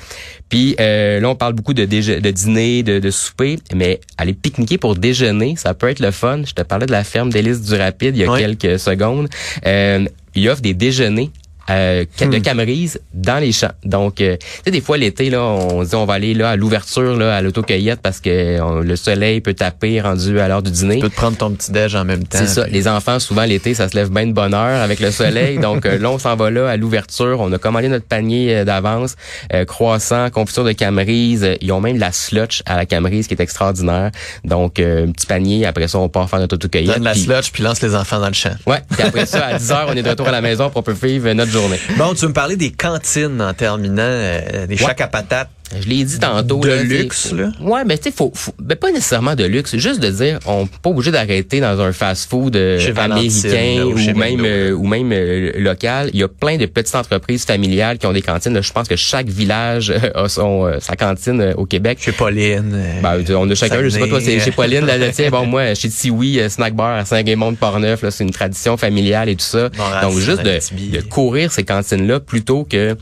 Puis 0.48 0.76
euh, 0.80 1.20
là, 1.20 1.28
on 1.30 1.34
parle 1.34 1.54
beaucoup 1.54 1.74
de, 1.74 1.84
déje- 1.86 2.20
de 2.20 2.30
dîner, 2.30 2.82
de, 2.82 2.98
de 2.98 3.10
souper, 3.10 3.58
mais 3.74 4.00
aller 4.18 4.34
pique-niquer 4.34 4.78
pour 4.78 4.94
déjeuner, 4.96 5.54
ça 5.56 5.74
peut 5.74 5.88
être 5.88 6.00
le 6.00 6.10
fun. 6.10 6.42
Je 6.44 6.52
te 6.52 6.62
parlais 6.62 6.86
de 6.86 6.92
la 6.92 7.04
ferme 7.04 7.30
d'Hélice 7.30 7.62
du 7.62 7.74
Rapide 7.74 8.16
il 8.16 8.20
y 8.20 8.24
a 8.24 8.28
quelques 8.38 8.78
secondes. 8.78 9.28
Euh, 9.66 10.04
ils 10.34 10.48
offrent 10.48 10.62
des 10.62 10.74
déjeuners 10.74 11.30
euh, 11.70 12.04
de 12.20 12.36
Hmm. 12.38 12.42
Camerise 12.42 13.00
dans 13.14 13.38
les 13.38 13.52
champs. 13.52 13.70
Donc, 13.84 14.20
euh, 14.20 14.36
tu 14.38 14.46
sais, 14.64 14.70
des 14.70 14.80
fois 14.80 14.96
l'été 14.96 15.30
là, 15.30 15.42
on 15.42 15.84
se 15.84 15.90
dit 15.90 15.94
on 15.94 16.04
va 16.06 16.14
aller 16.14 16.34
là 16.34 16.50
à 16.50 16.56
l'ouverture 16.56 17.16
là 17.16 17.36
à 17.36 17.42
l'autocueillette 17.42 18.00
parce 18.02 18.20
que 18.20 18.60
on- 18.60 18.80
le 18.80 18.96
soleil 18.96 19.40
peut 19.40 19.54
taper 19.54 20.00
rendu 20.00 20.40
à 20.40 20.48
l'heure 20.48 20.62
du 20.62 20.70
dîner. 20.70 20.96
Tu 20.96 21.00
peux 21.02 21.08
te 21.10 21.14
prendre 21.14 21.36
ton 21.36 21.50
petit 21.50 21.70
déj 21.72 21.94
en 21.94 22.04
même 22.04 22.24
temps. 22.24 22.38
C'est 22.38 22.46
ça. 22.46 22.64
puis- 22.64 22.72
Les 22.72 22.88
enfants, 22.88 23.18
souvent 23.20 23.44
l'été, 23.44 23.74
ça 23.74 23.88
se 23.88 23.94
lève 23.96 24.10
bien 24.10 24.26
de 24.26 24.32
bonne 24.32 24.54
heure 24.54 24.80
avec 24.82 24.98
le 25.00 25.10
soleil. 25.10 25.58
Donc 25.62 25.86
euh, 25.86 25.98
là, 25.98 26.10
on 26.10 26.18
s'en 26.18 26.34
va 26.36 26.50
là 26.50 26.68
à 26.68 26.76
l'ouverture. 26.76 27.38
On 27.40 27.52
a 27.52 27.58
commandé 27.58 27.88
notre 27.88 28.06
panier 28.06 28.56
euh, 28.56 28.64
d'avance, 28.64 29.14
euh, 29.52 29.64
croissant, 29.64 30.30
confiture 30.30 30.64
de 30.64 30.72
camerise. 30.72 31.44
Euh, 31.44 31.54
Ils 31.60 31.70
ont 31.72 31.80
même 31.80 31.98
la 31.98 32.12
slotch 32.12 32.62
à 32.66 32.76
la 32.76 32.86
camerise 32.86 33.26
qui 33.28 33.34
est 33.34 33.40
extraordinaire. 33.40 34.10
Donc 34.44 34.78
euh, 34.80 35.06
un 35.06 35.12
petit 35.12 35.26
panier. 35.26 35.66
Après 35.66 35.86
ça, 35.88 35.98
on 35.98 36.08
part 36.08 36.28
faire 36.28 36.40
notre 36.40 36.54
autocueillette. 36.56 36.94
Donne 36.94 37.04
la 37.04 37.12
puis- 37.12 37.20
slotch 37.22 37.50
puis 37.52 37.62
lance 37.62 37.80
les 37.82 37.94
enfants 37.94 38.18
dans 38.20 38.26
le 38.28 38.32
champ. 38.32 38.54
Ouais. 38.66 38.80
Puis 38.90 39.02
après 39.02 39.26
ça, 39.26 39.46
à 39.46 39.58
10 39.58 39.70
heures, 39.70 39.86
on 39.88 39.92
est 39.96 40.02
de 40.02 40.08
retour 40.08 40.26
à 40.28 40.32
la 40.32 40.40
maison 40.40 40.68
pour 40.70 40.80
on 40.80 40.82
peut 40.82 40.96
vivre 41.00 41.30
notre 41.32 41.51
journée. 41.52 41.78
Bon, 41.96 42.14
tu 42.14 42.22
veux 42.22 42.28
me 42.28 42.32
parler 42.32 42.56
des 42.56 42.72
cantines 42.72 43.40
en 43.40 43.54
terminant, 43.54 44.02
euh, 44.02 44.66
des 44.66 44.76
chacs 44.76 45.00
à 45.00 45.06
patates? 45.06 45.50
Je 45.80 45.88
l'ai 45.88 46.04
dit 46.04 46.18
tantôt. 46.18 46.60
De 46.60 46.68
là, 46.68 46.82
luxe, 46.82 47.32
là? 47.32 47.50
Ouais, 47.60 47.84
mais 47.84 47.96
tu 47.98 48.04
sais, 48.04 48.12
faut, 48.12 48.30
faut 48.34 48.52
ben, 48.58 48.76
pas 48.76 48.90
nécessairement 48.90 49.34
de 49.34 49.44
luxe, 49.44 49.76
juste 49.76 50.00
de 50.00 50.10
dire, 50.10 50.38
on 50.46 50.62
n'est 50.62 50.68
pas 50.82 50.90
obligé 50.90 51.10
d'arrêter 51.10 51.60
dans 51.60 51.80
un 51.80 51.92
fast-food 51.92 52.54
euh, 52.56 52.78
américain 52.96 53.76
là, 53.78 53.86
ou 53.86 53.92
ou 53.92 53.96
même 53.96 54.16
McDo, 54.36 54.44
euh, 54.46 54.72
ou 54.72 54.86
même 54.86 55.10
euh, 55.12 55.52
local. 55.58 56.10
Il 56.12 56.20
y 56.20 56.22
a 56.22 56.28
plein 56.28 56.56
de 56.56 56.66
petites 56.66 56.94
entreprises 56.94 57.44
familiales 57.44 57.98
qui 57.98 58.06
ont 58.06 58.12
des 58.12 58.22
cantines. 58.22 58.60
Je 58.62 58.72
pense 58.72 58.88
que 58.88 58.96
chaque 58.96 59.28
village 59.28 59.90
euh, 59.90 60.10
a 60.24 60.28
son 60.28 60.66
euh, 60.66 60.78
sa 60.80 60.96
cantine 60.96 61.40
euh, 61.40 61.54
au 61.56 61.64
Québec. 61.66 61.98
Chez 62.00 62.12
Pauline. 62.12 62.72
euh, 62.74 63.00
Ben, 63.02 63.22
on 63.36 63.48
a 63.50 63.54
chacun, 63.54 63.82
je 63.82 63.88
sais 63.88 63.98
pas 63.98 64.08
toi, 64.08 64.20
c'est 64.20 64.40
chez 64.40 64.50
Pauline, 64.50 64.84
là, 64.86 64.98
le 64.98 65.10
tien, 65.10 65.30
bon, 65.30 65.46
moi, 65.52 65.74
chez 65.74 65.88
Tiwi, 65.88 66.40
euh, 66.40 66.48
Snack 66.48 66.74
Bar 66.74 66.96
à 66.98 67.04
Saint-Guémont 67.04 67.52
de 67.52 67.56
Portneuf, 67.56 68.02
là, 68.02 68.10
c'est 68.10 68.24
une 68.24 68.30
tradition 68.30 68.76
familiale 68.76 69.28
et 69.28 69.36
tout 69.36 69.44
ça. 69.44 69.68
Bon, 69.70 69.84
Donc, 70.10 70.18
juste 70.18 70.42
de 70.42 71.00
courir 71.02 71.50
ces 71.52 71.64
cantines-là 71.64 72.20
plutôt 72.20 72.64
que 72.64 72.96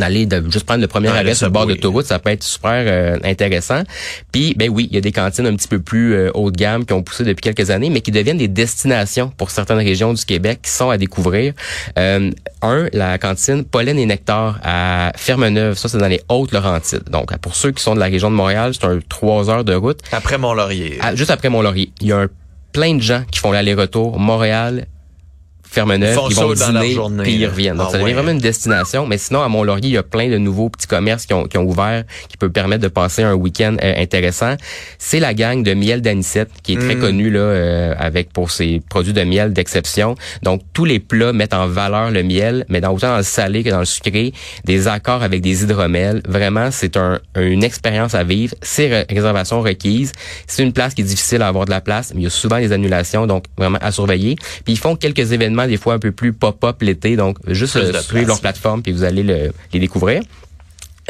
d'aller 0.00 0.26
de 0.26 0.42
juste 0.50 0.64
prendre 0.64 0.80
le 0.80 0.86
premier 0.86 1.08
arrêt 1.08 1.34
sur 1.34 1.46
le 1.46 1.52
bord 1.52 1.66
d'autoroute, 1.66 2.06
ça 2.06 2.18
peut 2.18 2.30
être 2.30 2.42
super 2.42 2.84
euh, 2.86 3.18
intéressant. 3.24 3.82
Puis 4.32 4.54
ben 4.56 4.70
oui, 4.70 4.88
il 4.90 4.94
y 4.94 4.98
a 4.98 5.00
des 5.00 5.12
cantines 5.12 5.46
un 5.46 5.54
petit 5.56 5.68
peu 5.68 5.80
plus 5.80 6.14
euh, 6.14 6.30
haut 6.34 6.50
de 6.50 6.56
gamme 6.56 6.84
qui 6.84 6.92
ont 6.92 7.02
poussé 7.02 7.24
depuis 7.24 7.42
quelques 7.42 7.70
années, 7.70 7.90
mais 7.90 8.00
qui 8.00 8.10
deviennent 8.10 8.38
des 8.38 8.48
destinations 8.48 9.32
pour 9.36 9.50
certaines 9.50 9.78
régions 9.78 10.12
du 10.12 10.24
Québec 10.24 10.60
qui 10.62 10.70
sont 10.70 10.90
à 10.90 10.98
découvrir. 10.98 11.54
Euh, 11.98 12.30
un, 12.62 12.88
la 12.92 13.18
cantine 13.18 13.64
Pollen 13.64 13.98
et 13.98 14.06
Nectar 14.06 14.58
à 14.62 15.12
Fermeneuve, 15.16 15.76
ça 15.76 15.88
c'est 15.88 15.98
dans 15.98 16.08
les 16.08 16.22
Hautes-Laurentides. 16.28 17.08
Donc 17.10 17.36
pour 17.38 17.54
ceux 17.54 17.72
qui 17.72 17.82
sont 17.82 17.94
de 17.94 18.00
la 18.00 18.06
région 18.06 18.30
de 18.30 18.36
Montréal, 18.36 18.72
c'est 18.74 18.86
un 18.86 18.98
trois 19.08 19.50
heures 19.50 19.64
de 19.64 19.74
route. 19.74 20.00
Après 20.12 20.38
Mont-Laurier. 20.38 20.98
À- 21.00 21.14
juste 21.14 21.30
après 21.30 21.48
Mont-Laurier, 21.48 21.90
il 22.00 22.08
y 22.08 22.12
a 22.12 22.18
un, 22.18 22.28
plein 22.72 22.94
de 22.94 23.00
gens 23.00 23.22
qui 23.30 23.38
font 23.38 23.52
l'aller-retour 23.52 24.18
Montréal. 24.18 24.86
Fermeneuve, 25.68 26.18
Ils 26.28 26.32
ils 26.32 26.36
vont 26.36 26.52
dîner, 26.52 26.92
journée, 26.92 27.22
puis 27.22 27.34
ils 27.34 27.46
reviennent. 27.46 27.76
Donc, 27.76 27.86
Ah 27.88 27.92
ça 27.92 27.98
devient 27.98 28.06
ouais. 28.08 28.12
vraiment 28.14 28.30
une 28.32 28.38
destination. 28.38 29.06
Mais 29.06 29.18
sinon, 29.18 29.42
à 29.42 29.48
Mont-Laurier, 29.48 29.88
il 29.88 29.92
y 29.94 29.98
a 29.98 30.02
plein 30.02 30.28
de 30.30 30.38
nouveaux 30.38 30.68
petits 30.70 30.86
commerces 30.86 31.26
qui 31.26 31.34
ont, 31.34 31.44
qui 31.44 31.58
ont 31.58 31.64
ouvert, 31.64 32.04
qui 32.28 32.36
peuvent 32.36 32.50
permettre 32.50 32.82
de 32.82 32.88
passer 32.88 33.22
un 33.22 33.34
week-end 33.34 33.76
euh, 33.82 33.94
intéressant. 33.96 34.54
C'est 34.98 35.20
la 35.20 35.34
gang 35.34 35.62
de 35.62 35.74
miel 35.74 36.00
d'anisette, 36.02 36.50
qui 36.62 36.74
est 36.74 36.76
très 36.78 36.94
Mm. 36.94 37.00
connue 37.00 37.30
là, 37.30 37.40
euh, 37.40 37.94
avec 37.98 38.32
pour 38.32 38.50
ses 38.50 38.80
produits 38.88 39.12
de 39.12 39.22
miel 39.22 39.52
d'exception. 39.52 40.14
Donc, 40.42 40.62
tous 40.72 40.84
les 40.84 40.98
plats 41.00 41.32
mettent 41.32 41.54
en 41.54 41.66
valeur 41.66 42.10
le 42.10 42.22
miel, 42.22 42.64
mais 42.68 42.80
dans, 42.80 42.92
autant 42.92 43.08
dans 43.10 43.16
le 43.18 43.22
salé 43.22 43.62
que 43.62 43.70
dans 43.70 43.80
le 43.80 43.84
sucré, 43.84 44.32
des 44.64 44.88
accords 44.88 45.22
avec 45.22 45.42
des 45.42 45.62
hydromels. 45.64 46.22
Vraiment, 46.28 46.70
c'est 46.70 46.96
un, 46.96 47.18
une 47.36 47.64
expérience 47.64 48.14
à 48.14 48.24
vivre. 48.24 48.54
C'est 48.62 48.88
ré- 48.88 49.06
réservation 49.10 49.60
requise. 49.60 50.12
C'est 50.46 50.62
une 50.62 50.72
place 50.72 50.94
qui 50.94 51.02
est 51.02 51.04
difficile 51.04 51.42
à 51.42 51.48
avoir 51.48 51.64
de 51.66 51.70
la 51.70 51.80
place, 51.80 52.12
mais 52.14 52.20
il 52.22 52.24
y 52.24 52.28
a 52.28 52.30
souvent 52.30 52.58
des 52.58 52.72
annulations, 52.72 53.26
donc 53.26 53.44
vraiment 53.58 53.78
à 53.80 53.90
surveiller. 53.92 54.36
Puis 54.64 54.74
ils 54.74 54.78
font 54.78 54.96
quelques 54.96 55.32
événements, 55.32 55.55
des 55.66 55.76
fois 55.76 55.94
un 55.94 55.98
peu 55.98 56.12
plus 56.12 56.32
pop-up 56.32 56.82
l'été, 56.82 57.16
donc 57.16 57.38
juste 57.46 57.72
euh, 57.76 57.92
suivre 58.02 58.26
leur 58.28 58.40
plateforme, 58.40 58.82
puis 58.82 58.92
vous 58.92 59.04
allez 59.04 59.22
le- 59.22 59.52
les 59.72 59.78
découvrir. 59.80 60.22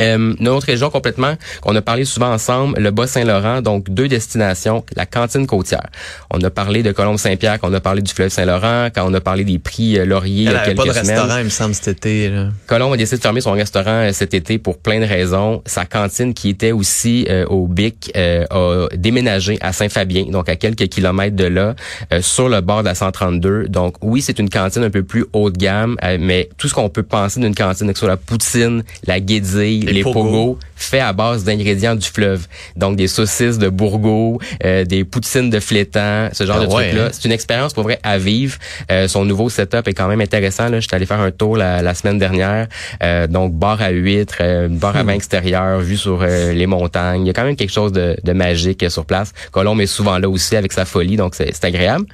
Euh, 0.00 0.34
notre 0.40 0.66
région 0.66 0.90
complètement, 0.90 1.34
qu'on 1.62 1.74
a 1.74 1.82
parlé 1.82 2.04
souvent 2.04 2.32
ensemble, 2.32 2.78
le 2.78 2.90
Bas-Saint-Laurent, 2.90 3.62
donc 3.62 3.88
deux 3.90 4.08
destinations, 4.08 4.84
la 4.94 5.06
cantine 5.06 5.46
côtière. 5.46 5.86
On 6.30 6.40
a 6.42 6.50
parlé 6.50 6.82
de 6.82 6.92
Colombe-Saint-Pierre, 6.92 7.58
qu'on 7.60 7.72
a 7.72 7.80
parlé 7.80 8.02
du 8.02 8.12
fleuve 8.12 8.28
Saint-Laurent, 8.30 8.88
quand 8.94 9.08
on 9.08 9.14
a 9.14 9.20
parlé 9.20 9.44
des 9.44 9.58
prix 9.58 9.98
euh, 9.98 10.04
Laurier 10.04 10.44
il 10.44 10.50
y 10.50 10.54
a 10.54 10.58
quelques 10.64 10.76
pas 10.76 10.84
de 10.84 10.90
semaines. 10.90 11.06
restaurant, 11.08 11.38
il 11.38 11.44
me 11.44 11.48
semble, 11.50 11.74
cet 11.74 11.88
été. 11.88 12.28
Là. 12.30 12.48
Colombe 12.66 12.92
a 12.92 12.96
décidé 12.96 13.16
de 13.16 13.22
fermer 13.22 13.40
son 13.40 13.52
restaurant 13.52 13.90
euh, 14.08 14.12
cet 14.12 14.34
été 14.34 14.58
pour 14.58 14.78
plein 14.78 15.00
de 15.00 15.06
raisons. 15.06 15.62
Sa 15.66 15.84
cantine, 15.84 16.34
qui 16.34 16.48
était 16.50 16.72
aussi 16.72 17.26
euh, 17.28 17.46
au 17.46 17.66
Bic, 17.66 18.12
euh, 18.16 18.44
a 18.50 18.88
déménagé 18.96 19.58
à 19.60 19.72
Saint-Fabien, 19.72 20.24
donc 20.30 20.48
à 20.48 20.56
quelques 20.56 20.88
kilomètres 20.88 21.36
de 21.36 21.44
là, 21.44 21.74
euh, 22.12 22.20
sur 22.22 22.48
le 22.48 22.60
bord 22.60 22.80
de 22.80 22.88
la 22.88 22.94
132. 22.94 23.68
Donc 23.68 23.96
oui, 24.02 24.22
c'est 24.22 24.38
une 24.38 24.50
cantine 24.50 24.84
un 24.84 24.90
peu 24.90 25.02
plus 25.02 25.24
haut 25.32 25.50
de 25.50 25.56
gamme, 25.56 25.96
euh, 26.04 26.16
mais 26.20 26.48
tout 26.58 26.68
ce 26.68 26.74
qu'on 26.74 26.88
peut 26.88 27.02
penser 27.02 27.40
d'une 27.40 27.54
cantine, 27.54 27.88
que 27.88 27.94
ce 27.94 28.00
soit 28.00 28.08
la 28.08 28.16
poutine, 28.16 28.82
la 29.06 29.20
guédille, 29.20 29.85
Les 29.86 29.92
les, 29.94 30.02
pogos. 30.02 30.22
pogos, 30.24 30.58
fait 30.76 31.00
à 31.00 31.12
base 31.12 31.44
d'ingrédients 31.44 31.94
du 31.94 32.06
fleuve. 32.06 32.46
Donc 32.76 32.96
des 32.96 33.06
saucisses 33.08 33.58
de 33.58 33.68
bourgogne, 33.68 34.38
euh, 34.64 34.84
des 34.84 35.04
poutines 35.04 35.50
de 35.50 35.60
flétan, 35.60 36.28
ce 36.32 36.44
genre 36.44 36.58
Ah 36.60 36.66
de 36.66 36.70
ouais, 36.72 36.88
trucs-là. 36.88 37.06
hein? 37.06 37.10
C'est 37.12 37.24
une 37.24 37.32
expérience 37.32 37.72
pour 37.72 37.82
vrai 37.84 37.98
à 38.02 38.18
vivre. 38.18 38.56
Euh, 38.90 39.08
son 39.08 39.24
nouveau 39.24 39.48
setup 39.48 39.86
est 39.88 39.94
quand 39.94 40.08
même 40.08 40.20
intéressant. 40.20 40.68
Là. 40.68 40.80
J'étais 40.80 40.96
allé 40.96 41.06
faire 41.06 41.20
un 41.20 41.30
tour 41.30 41.56
la, 41.56 41.82
la 41.82 41.94
semaine 41.94 42.18
dernière. 42.18 42.66
Euh, 43.02 43.26
donc 43.26 43.54
bar 43.54 43.80
à 43.80 43.90
huîtres, 43.90 44.38
euh, 44.40 44.68
bar 44.68 44.96
à 44.96 45.02
Hmm. 45.02 45.06
vin 45.08 45.12
extérieur, 45.14 45.80
vue 45.80 45.96
sur 45.96 46.20
euh, 46.22 46.52
les 46.52 46.66
montagnes. 46.66 47.22
Il 47.24 47.26
y 47.28 47.30
a 47.30 47.32
quand 47.32 47.44
même 47.44 47.56
quelque 47.56 47.72
chose 47.72 47.92
de, 47.92 48.16
de 48.22 48.32
magique 48.32 48.82
euh, 48.82 48.88
sur 48.90 49.04
place. 49.06 49.32
Colombe 49.52 49.80
est 49.80 49.86
souvent 49.86 50.18
là 50.18 50.28
aussi 50.28 50.56
avec 50.56 50.72
sa 50.72 50.84
folie, 50.84 51.16
donc 51.16 51.34
c'est 51.34 51.64
agréable. 51.64 52.06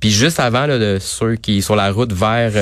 Puis 0.00 0.10
juste 0.10 0.38
avant 0.40 0.66
là, 0.66 0.78
de 0.78 0.98
ceux 1.00 1.36
qui 1.36 1.62
sur 1.62 1.74
la 1.76 1.90
route 1.90 2.12
vers 2.12 2.52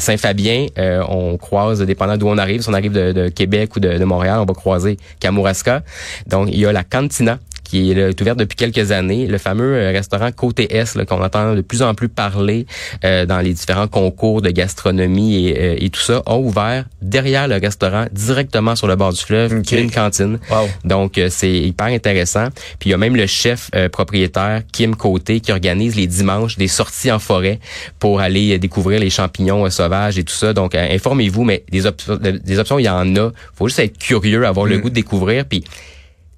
Saint-Fabien, 0.00 0.66
euh, 0.78 1.02
on 1.08 1.36
croise, 1.36 1.80
dépendant 1.82 2.16
d'où 2.16 2.28
on 2.28 2.38
arrive, 2.38 2.62
si 2.62 2.68
on 2.68 2.74
arrive 2.74 2.92
de, 2.92 3.12
de 3.12 3.28
Québec 3.28 3.71
de 3.80 4.04
Montréal, 4.04 4.40
on 4.40 4.44
va 4.44 4.54
croiser 4.54 4.98
Kamouraska. 5.20 5.82
Donc 6.26 6.48
il 6.50 6.58
y 6.58 6.66
a 6.66 6.72
la 6.72 6.84
Cantina 6.84 7.38
qui 7.72 7.90
est, 7.90 7.94
là, 7.94 8.08
est 8.10 8.20
ouverte 8.20 8.38
depuis 8.38 8.56
quelques 8.56 8.92
années, 8.92 9.26
le 9.26 9.38
fameux 9.38 9.74
euh, 9.76 9.92
restaurant 9.92 10.30
Côté 10.30 10.76
S 10.76 10.98
qu'on 11.08 11.22
entend 11.24 11.54
de 11.54 11.62
plus 11.62 11.80
en 11.80 11.94
plus 11.94 12.10
parler 12.10 12.66
euh, 13.02 13.24
dans 13.24 13.38
les 13.40 13.54
différents 13.54 13.88
concours 13.88 14.42
de 14.42 14.50
gastronomie 14.50 15.46
et, 15.48 15.58
euh, 15.58 15.76
et 15.78 15.88
tout 15.88 16.02
ça, 16.02 16.20
a 16.26 16.36
ouvert 16.36 16.84
derrière 17.00 17.48
le 17.48 17.56
restaurant, 17.56 18.04
directement 18.12 18.76
sur 18.76 18.88
le 18.88 18.96
bord 18.96 19.14
du 19.14 19.20
fleuve, 19.22 19.54
Ok. 19.60 19.72
une 19.72 19.90
cantine. 19.90 20.38
Wow. 20.50 20.68
Donc 20.84 21.16
euh, 21.16 21.28
c'est 21.30 21.50
hyper 21.50 21.86
intéressant. 21.86 22.48
Puis 22.78 22.90
il 22.90 22.92
y 22.92 22.94
a 22.94 22.98
même 22.98 23.16
le 23.16 23.26
chef 23.26 23.70
euh, 23.74 23.88
propriétaire 23.88 24.60
Kim 24.70 24.94
Côté 24.94 25.40
qui 25.40 25.50
organise 25.50 25.96
les 25.96 26.06
dimanches 26.06 26.58
des 26.58 26.68
sorties 26.68 27.10
en 27.10 27.18
forêt 27.18 27.58
pour 27.98 28.20
aller 28.20 28.58
découvrir 28.58 29.00
les 29.00 29.08
champignons 29.08 29.64
euh, 29.64 29.70
sauvages 29.70 30.18
et 30.18 30.24
tout 30.24 30.34
ça. 30.34 30.52
Donc 30.52 30.74
informez-vous, 30.74 31.44
mais 31.44 31.64
des, 31.70 31.86
options 31.86 32.16
des 32.18 32.58
options 32.58 32.78
il 32.78 32.84
y 32.84 32.88
en 32.90 33.16
a. 33.16 33.30
Faut 33.54 33.66
juste 33.68 33.78
être 33.80 33.96
curieux, 33.96 34.46
avoir 34.46 34.66
le 34.66 34.76
Mm. 34.76 34.80
goût 34.82 34.90
de 34.90 34.94
découvrir. 34.94 35.44
Puis 35.46 35.64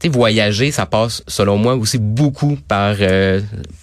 tu 0.01 0.09
sais, 0.09 0.13
voyager, 0.13 0.71
ça 0.71 0.87
passe, 0.87 1.23
selon 1.29 1.57
moi, 1.57 1.75
aussi 1.77 1.99
beaucoup 1.99 2.59
par... 2.69 2.97
euh, 3.01 3.41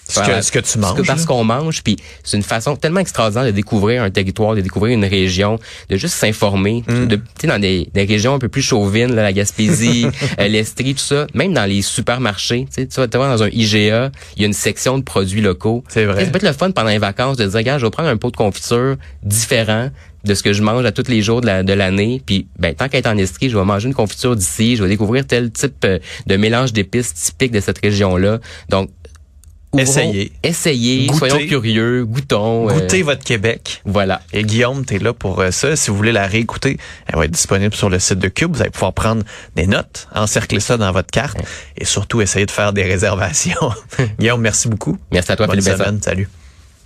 Ce 0.08 0.16
par- 0.20 0.28
que- 0.28 0.42
ce 0.42 0.52
que 0.52 0.60
tu 0.60 0.78
manges, 0.78 0.98
que- 0.98 1.08
parce 1.08 1.26
qu'on 1.26 1.44
mange. 1.46 1.82
Puis 1.84 1.96
c'est 2.24 2.36
une 2.38 2.44
façon 2.44 2.76
tellement 2.76 3.00
extraordinaire 3.00 3.46
de 3.46 3.52
découvrir 3.52 4.04
un 4.04 4.10
territoire, 4.12 4.56
de 4.56 4.62
découvrir 4.62 4.94
une 4.94 5.06
région, 5.06 5.58
de 5.90 5.96
juste 5.96 6.16
s'informer. 6.16 6.84
Mm. 6.88 7.06
De, 7.08 7.16
tu 7.16 7.22
sais, 7.42 7.48
dans 7.48 7.60
des, 7.60 7.90
des 7.94 8.04
régions 8.04 8.34
un 8.36 8.40
peu 8.40 8.50
plus 8.50 8.62
chauvines, 8.62 9.16
là, 9.16 9.24
la 9.24 9.32
Gaspésie, 9.34 10.06
euh, 10.40 10.48
l'Estrie, 10.50 10.94
tout 10.96 11.00
ça. 11.00 11.28
Même 11.34 11.54
dans 11.54 11.66
les 11.66 11.82
supermarchés, 11.82 12.66
tu 12.68 12.82
sais, 12.82 12.88
tu 12.88 13.00
vas 13.00 13.08
te 13.08 13.16
voir 13.18 13.30
dans 13.36 13.44
un 13.44 13.50
IGA, 13.50 14.12
il 14.36 14.42
y 14.42 14.44
a 14.44 14.48
une 14.48 14.54
section 14.54 14.98
de 14.98 15.04
produits 15.04 15.42
locaux. 15.42 15.84
C'est 15.88 16.06
vrai. 16.06 16.26
Ça 16.26 16.32
peut 16.32 16.38
être 16.38 16.44
le 16.44 16.54
fun 16.54 16.72
pendant 16.72 16.90
les 16.90 16.98
vacances 16.98 17.38
de 17.38 17.46
dire, 17.46 17.58
regarde, 17.58 17.80
je 17.80 17.86
vais 17.86 17.92
prendre 17.92 18.10
un 18.10 18.18
pot 18.18 18.32
de 18.32 18.38
confiture 18.38 18.98
différent 19.24 19.90
de 20.24 20.34
ce 20.34 20.44
que 20.44 20.54
je 20.54 20.62
mange 20.62 20.86
à 20.86 20.92
tous 20.92 21.08
les 21.08 21.22
jours 21.22 21.42
de 21.42 21.48
la- 21.48 21.64
de 21.64 21.74
l'année. 21.74 22.22
Puis, 22.26 22.48
ben, 22.60 22.74
tant 22.76 22.88
qu'à 22.90 22.98
être 23.00 23.08
en 23.08 23.18
Estrie, 23.18 23.50
je 23.50 23.58
vais 23.58 23.66
manger 23.66 23.88
une 23.88 23.94
confiture 23.94 24.36
d'ici, 24.36 24.76
je 24.76 24.84
vais 24.84 24.90
découvrir 24.90 25.26
tel 25.26 25.52
type 25.52 25.84
euh, 25.86 26.00
de 26.28 26.38
mélange 26.38 26.74
d'épices 26.74 27.14
typique 27.14 27.52
de 27.52 27.60
cette 27.60 27.80
région-là. 27.80 28.40
Donc, 28.70 28.90
ouvrons- 29.74 29.82
Essayez. 29.84 30.32
Essayez, 30.44 31.06
Goûtez. 31.08 31.18
soyons 31.30 31.48
curieux, 31.48 32.06
goûtons. 32.06 32.70
euh, 32.70 32.74
Goûtez 32.74 33.04
votre 33.04 33.24
Québec. 33.24 33.82
voilà. 33.86 34.22
Et 34.34 34.44
Guillaume, 34.44 34.86
tu 34.86 34.96
es 34.96 35.00
là 35.00 35.14
pour 35.14 35.40
euh, 35.40 35.52
ça. 35.52 35.76
Si 35.76 35.90
vous 35.90 35.96
voulez 35.98 36.12
la 36.12 36.28
réécouter, 36.28 36.78
elle 37.08 37.16
va 37.16 37.26
être 37.26 37.32
disponible 37.32 37.74
sur 37.74 37.90
le 37.90 37.98
site 37.98 38.20
de 38.20 38.28
Cube. 38.28 38.54
Vous 38.56 38.62
allez 38.62 38.70
pouvoir 38.72 38.94
prendre 38.94 39.24
des 39.56 39.68
notes, 39.68 40.08
encercler 40.14 40.60
ça 40.60 40.76
dans 40.78 40.92
votre 40.92 41.10
carte 41.10 41.38
et 41.78 41.86
surtout 41.86 42.22
essayer 42.22 42.46
de 42.46 42.52
faire 42.52 42.74
des 42.74 42.84
réservations. 42.94 43.72
Guillaume, 44.20 44.42
merci 44.42 44.68
beaucoup. 44.68 44.98
Merci 45.12 45.32
à 45.32 45.36
toi, 45.38 45.48
Bonne 45.48 45.62
Philippe 45.62 45.78
semaine. 45.78 46.02
Salut. 46.02 46.28